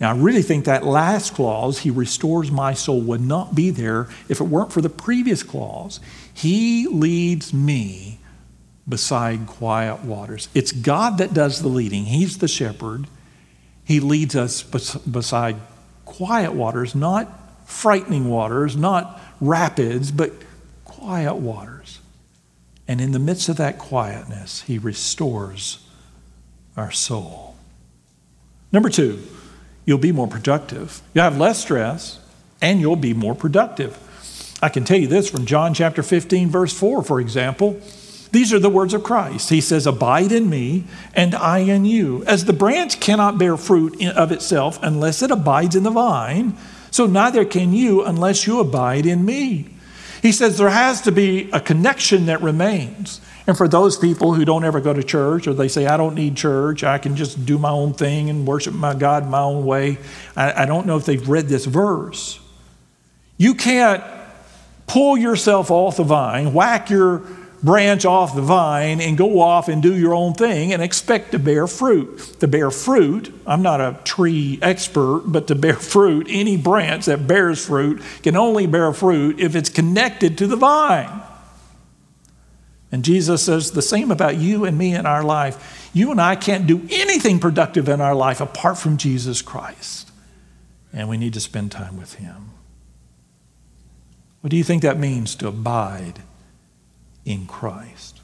Now, 0.00 0.12
I 0.12 0.16
really 0.16 0.42
think 0.42 0.64
that 0.64 0.84
last 0.84 1.34
clause, 1.34 1.80
He 1.80 1.90
restores 1.90 2.50
my 2.50 2.72
soul, 2.72 3.00
would 3.02 3.20
not 3.20 3.54
be 3.54 3.70
there 3.70 4.08
if 4.28 4.40
it 4.40 4.44
weren't 4.44 4.72
for 4.72 4.80
the 4.80 4.88
previous 4.88 5.42
clause. 5.42 6.00
He 6.32 6.86
leads 6.88 7.52
me 7.52 8.18
beside 8.88 9.46
quiet 9.46 10.04
waters. 10.04 10.48
It's 10.54 10.72
God 10.72 11.18
that 11.18 11.34
does 11.34 11.60
the 11.60 11.68
leading, 11.68 12.06
He's 12.06 12.38
the 12.38 12.48
shepherd. 12.48 13.06
He 13.84 14.00
leads 14.00 14.36
us 14.36 14.62
beside 14.62 15.56
quiet 16.04 16.52
waters, 16.52 16.94
not 16.94 17.66
frightening 17.66 18.28
waters, 18.28 18.76
not 18.76 19.18
rapids, 19.40 20.12
but 20.12 20.32
quiet 20.84 21.36
waters. 21.36 21.97
And 22.88 23.00
in 23.02 23.12
the 23.12 23.18
midst 23.18 23.50
of 23.50 23.58
that 23.58 23.78
quietness, 23.78 24.62
He 24.62 24.78
restores 24.78 25.86
our 26.76 26.90
soul. 26.90 27.54
Number 28.72 28.88
two, 28.88 29.22
you'll 29.84 29.98
be 29.98 30.12
more 30.12 30.26
productive. 30.26 31.02
You'll 31.12 31.24
have 31.24 31.38
less 31.38 31.60
stress, 31.60 32.18
and 32.62 32.80
you'll 32.80 32.96
be 32.96 33.14
more 33.14 33.34
productive. 33.34 33.98
I 34.62 34.70
can 34.70 34.84
tell 34.84 34.98
you 34.98 35.06
this 35.06 35.30
from 35.30 35.46
John 35.46 35.74
chapter 35.74 36.02
15, 36.02 36.50
verse 36.50 36.72
4, 36.72 37.02
for 37.02 37.20
example. 37.20 37.80
These 38.32 38.52
are 38.52 38.58
the 38.58 38.68
words 38.68 38.92
of 38.92 39.04
Christ. 39.04 39.50
He 39.50 39.60
says, 39.60 39.86
Abide 39.86 40.32
in 40.32 40.50
me, 40.50 40.84
and 41.14 41.34
I 41.34 41.58
in 41.58 41.84
you. 41.84 42.24
As 42.24 42.44
the 42.44 42.52
branch 42.52 43.00
cannot 43.00 43.38
bear 43.38 43.56
fruit 43.56 44.02
of 44.04 44.32
itself 44.32 44.78
unless 44.82 45.22
it 45.22 45.30
abides 45.30 45.76
in 45.76 45.82
the 45.82 45.90
vine, 45.90 46.56
so 46.90 47.06
neither 47.06 47.44
can 47.44 47.72
you 47.72 48.04
unless 48.04 48.46
you 48.46 48.60
abide 48.60 49.06
in 49.06 49.24
me. 49.24 49.68
He 50.22 50.32
says 50.32 50.58
there 50.58 50.68
has 50.68 51.00
to 51.02 51.12
be 51.12 51.50
a 51.52 51.60
connection 51.60 52.26
that 52.26 52.42
remains. 52.42 53.20
And 53.46 53.56
for 53.56 53.66
those 53.66 53.96
people 53.96 54.34
who 54.34 54.44
don't 54.44 54.64
ever 54.64 54.80
go 54.80 54.92
to 54.92 55.02
church 55.02 55.46
or 55.46 55.54
they 55.54 55.68
say, 55.68 55.86
I 55.86 55.96
don't 55.96 56.14
need 56.14 56.36
church, 56.36 56.84
I 56.84 56.98
can 56.98 57.16
just 57.16 57.46
do 57.46 57.58
my 57.58 57.70
own 57.70 57.94
thing 57.94 58.28
and 58.28 58.46
worship 58.46 58.74
my 58.74 58.94
God 58.94 59.26
my 59.26 59.40
own 59.40 59.64
way, 59.64 59.98
I, 60.36 60.64
I 60.64 60.66
don't 60.66 60.86
know 60.86 60.96
if 60.96 61.06
they've 61.06 61.26
read 61.26 61.48
this 61.48 61.64
verse. 61.64 62.40
You 63.38 63.54
can't 63.54 64.04
pull 64.86 65.16
yourself 65.16 65.70
off 65.70 65.96
the 65.96 66.02
vine, 66.02 66.52
whack 66.52 66.90
your 66.90 67.22
branch 67.62 68.04
off 68.04 68.34
the 68.34 68.42
vine 68.42 69.00
and 69.00 69.18
go 69.18 69.40
off 69.40 69.68
and 69.68 69.82
do 69.82 69.94
your 69.94 70.14
own 70.14 70.34
thing 70.34 70.72
and 70.72 70.82
expect 70.82 71.32
to 71.32 71.38
bear 71.38 71.66
fruit. 71.66 72.18
To 72.40 72.48
bear 72.48 72.70
fruit, 72.70 73.32
I'm 73.46 73.62
not 73.62 73.80
a 73.80 73.98
tree 74.04 74.58
expert, 74.62 75.24
but 75.26 75.48
to 75.48 75.54
bear 75.54 75.74
fruit, 75.74 76.26
any 76.30 76.56
branch 76.56 77.06
that 77.06 77.26
bears 77.26 77.64
fruit 77.66 78.02
can 78.22 78.36
only 78.36 78.66
bear 78.66 78.92
fruit 78.92 79.40
if 79.40 79.56
it's 79.56 79.68
connected 79.68 80.38
to 80.38 80.46
the 80.46 80.56
vine. 80.56 81.22
And 82.90 83.04
Jesus 83.04 83.44
says 83.44 83.72
the 83.72 83.82
same 83.82 84.10
about 84.10 84.36
you 84.36 84.64
and 84.64 84.78
me 84.78 84.94
in 84.94 85.04
our 85.04 85.22
life. 85.22 85.90
You 85.92 86.10
and 86.10 86.20
I 86.20 86.36
can't 86.36 86.66
do 86.66 86.86
anything 86.90 87.38
productive 87.38 87.88
in 87.88 88.00
our 88.00 88.14
life 88.14 88.40
apart 88.40 88.78
from 88.78 88.96
Jesus 88.96 89.42
Christ. 89.42 90.10
And 90.92 91.08
we 91.08 91.18
need 91.18 91.34
to 91.34 91.40
spend 91.40 91.70
time 91.70 91.98
with 91.98 92.14
Him. 92.14 92.50
What 94.40 94.50
do 94.50 94.56
you 94.56 94.64
think 94.64 94.82
that 94.82 94.98
means 94.98 95.34
to 95.36 95.48
abide 95.48 96.22
in 97.28 97.46
Christ. 97.46 98.22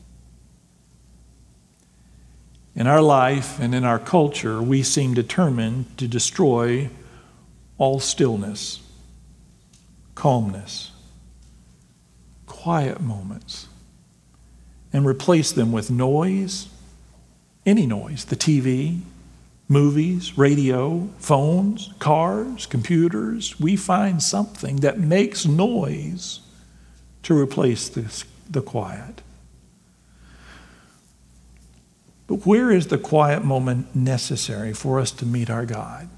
In 2.75 2.87
our 2.87 3.03
life 3.03 3.61
and 3.61 3.75
in 3.75 3.85
our 3.85 3.99
culture, 3.99 4.63
we 4.63 4.83
seem 4.83 5.13
determined 5.13 5.97
to 5.99 6.09
destroy 6.09 6.89
all 7.77 8.01
stillness, 8.01 8.81
calmness, 10.15 10.91
quiet 12.47 12.99
moments, 13.03 13.69
and 14.91 15.05
replace 15.05 15.53
them 15.53 15.71
with 15.71 15.91
noise, 15.91 16.69
any 17.67 17.87
noise, 17.87 18.25
the 18.25 18.37
TV, 18.37 19.01
movies, 19.69 20.39
radio, 20.39 21.11
phones, 21.19 21.93
cars, 21.99 22.65
computers. 22.65 23.61
We 23.61 23.77
find 23.77 24.23
something 24.23 24.77
that 24.77 24.99
makes 24.99 25.45
noise 25.45 26.41
to 27.23 27.39
replace 27.39 27.91
this 27.91 28.25
the 28.49 28.63
quiet. 28.63 29.23
But 32.27 32.47
where 32.47 32.71
is 32.71 32.87
the 32.87 32.99
quiet 32.99 33.45
moment 33.45 33.95
necessary 33.95 34.73
for 34.73 34.99
us 34.99 35.11
to 35.13 35.27
meet 35.27 35.51
our 35.51 35.67
God? 35.67 36.09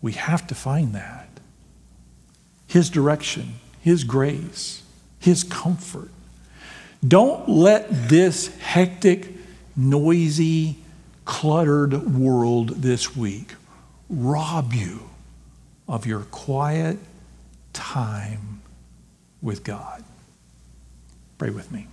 We 0.00 0.12
have 0.12 0.46
to 0.46 0.54
find 0.54 0.94
that. 0.94 1.28
His 2.66 2.90
direction, 2.90 3.54
His 3.80 4.04
grace, 4.04 4.82
His 5.18 5.42
comfort. 5.42 6.10
Don't 7.06 7.48
let 7.48 8.08
this 8.08 8.56
hectic, 8.58 9.32
noisy, 9.76 10.76
cluttered 11.24 12.14
world 12.14 12.68
this 12.68 13.16
week 13.16 13.54
rob 14.08 14.72
you 14.72 15.10
of 15.88 16.06
your 16.06 16.20
quiet 16.20 16.98
time 17.72 18.62
with 19.42 19.64
God. 19.64 20.04
Pray 21.38 21.50
with 21.50 21.70
me. 21.70 21.86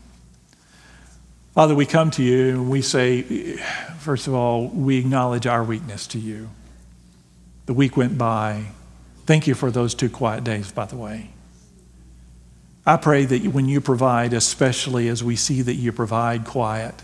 Father, 1.53 1.75
we 1.75 1.85
come 1.85 2.09
to 2.11 2.23
you 2.23 2.49
and 2.49 2.69
we 2.69 2.81
say, 2.81 3.21
first 3.99 4.27
of 4.27 4.33
all, 4.33 4.67
we 4.69 4.97
acknowledge 4.97 5.45
our 5.45 5.63
weakness 5.63 6.07
to 6.07 6.19
you. 6.19 6.49
The 7.65 7.73
week 7.73 7.95
went 7.95 8.17
by. 8.17 8.65
Thank 9.25 9.45
you 9.45 9.53
for 9.53 9.69
those 9.69 9.93
two 9.93 10.09
quiet 10.09 10.43
days, 10.43 10.71
by 10.71 10.85
the 10.85 10.95
way. 10.95 11.29
I 12.85 12.97
pray 12.97 13.25
that 13.25 13.43
when 13.47 13.67
you 13.67 13.81
provide, 13.81 14.33
especially 14.33 15.07
as 15.07 15.23
we 15.23 15.35
see 15.35 15.61
that 15.61 15.75
you 15.75 15.91
provide 15.91 16.43
quiet, 16.43 16.95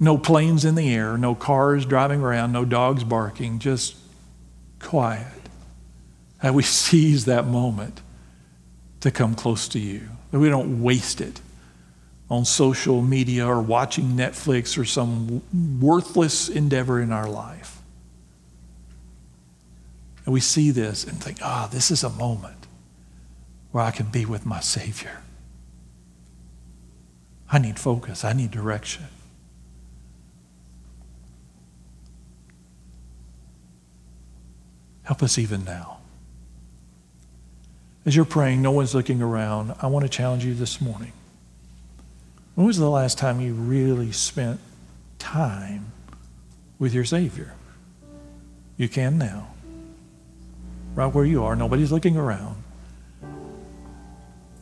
no 0.00 0.16
planes 0.16 0.64
in 0.64 0.74
the 0.74 0.92
air, 0.92 1.18
no 1.18 1.34
cars 1.34 1.84
driving 1.84 2.22
around, 2.22 2.52
no 2.52 2.64
dogs 2.64 3.04
barking, 3.04 3.58
just 3.58 3.94
quiet. 4.78 5.26
That 6.42 6.54
we 6.54 6.62
seize 6.62 7.26
that 7.26 7.46
moment 7.46 8.00
to 9.00 9.10
come 9.10 9.34
close 9.34 9.68
to 9.68 9.78
you 9.78 10.08
that 10.30 10.38
we 10.38 10.48
don't 10.48 10.82
waste 10.82 11.20
it 11.20 11.40
on 12.28 12.44
social 12.44 13.02
media 13.02 13.46
or 13.46 13.60
watching 13.60 14.16
Netflix 14.16 14.78
or 14.78 14.84
some 14.84 15.42
worthless 15.80 16.48
endeavor 16.48 17.00
in 17.00 17.12
our 17.12 17.28
life. 17.28 17.78
And 20.24 20.32
we 20.32 20.40
see 20.40 20.70
this 20.70 21.04
and 21.04 21.20
think, 21.20 21.38
ah, 21.42 21.66
oh, 21.66 21.74
this 21.74 21.90
is 21.90 22.04
a 22.04 22.10
moment 22.10 22.66
where 23.72 23.82
I 23.82 23.90
can 23.90 24.06
be 24.06 24.24
with 24.24 24.46
my 24.46 24.60
Savior. 24.60 25.22
I 27.50 27.58
need 27.58 27.78
focus, 27.78 28.24
I 28.24 28.32
need 28.32 28.52
direction. 28.52 29.06
Help 35.02 35.24
us 35.24 35.38
even 35.38 35.64
now. 35.64 35.99
As 38.06 38.16
you're 38.16 38.24
praying, 38.24 38.62
no 38.62 38.70
one's 38.70 38.94
looking 38.94 39.20
around. 39.20 39.74
I 39.80 39.88
want 39.88 40.04
to 40.04 40.08
challenge 40.08 40.44
you 40.44 40.54
this 40.54 40.80
morning. 40.80 41.12
When 42.54 42.66
was 42.66 42.78
the 42.78 42.88
last 42.88 43.18
time 43.18 43.40
you 43.40 43.52
really 43.52 44.10
spent 44.12 44.58
time 45.18 45.92
with 46.78 46.94
your 46.94 47.04
Savior? 47.04 47.54
You 48.76 48.88
can 48.88 49.18
now. 49.18 49.48
Right 50.94 51.12
where 51.12 51.24
you 51.24 51.44
are, 51.44 51.54
nobody's 51.54 51.92
looking 51.92 52.16
around. 52.16 52.56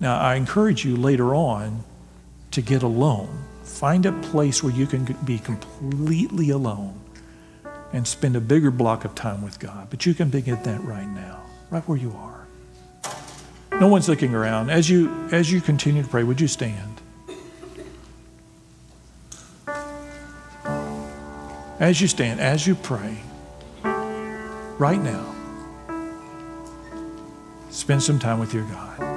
Now, 0.01 0.19
I 0.19 0.35
encourage 0.35 0.85
you 0.85 0.97
later 0.97 1.35
on 1.35 1.85
to 2.51 2.61
get 2.61 2.83
alone. 2.83 3.45
Find 3.63 4.05
a 4.07 4.13
place 4.13 4.63
where 4.63 4.73
you 4.73 4.87
can 4.87 5.05
be 5.25 5.39
completely 5.39 6.51
alone 6.51 7.01
and 7.93 8.07
spend 8.07 8.37
a 8.37 8.41
bigger 8.41 8.71
block 8.71 9.05
of 9.05 9.15
time 9.15 9.43
with 9.43 9.59
God. 9.59 9.89
But 9.91 10.07
you 10.07 10.15
can 10.15 10.29
begin 10.29 10.63
that 10.65 10.83
right 10.83 11.09
now, 11.09 11.43
right 11.71 11.87
where 11.89 11.99
you 11.99 12.13
are. 12.13 12.38
No 13.81 13.87
one's 13.87 14.09
looking 14.09 14.35
around. 14.35 14.71
As 14.71 14.91
you 14.91 15.29
as 15.31 15.53
you 15.53 15.61
continue 15.61 16.03
to 16.03 16.09
pray, 16.09 16.25
would 16.25 16.41
you 16.41 16.49
stand? 16.49 17.01
As 21.79 22.01
you 22.01 22.09
stand, 22.09 22.41
as 22.41 22.67
you 22.67 22.75
pray, 22.75 23.19
right 24.79 25.01
now, 25.01 25.33
spend 27.71 28.03
some 28.03 28.19
time 28.19 28.41
with 28.41 28.53
your 28.53 28.65
God. 28.65 29.08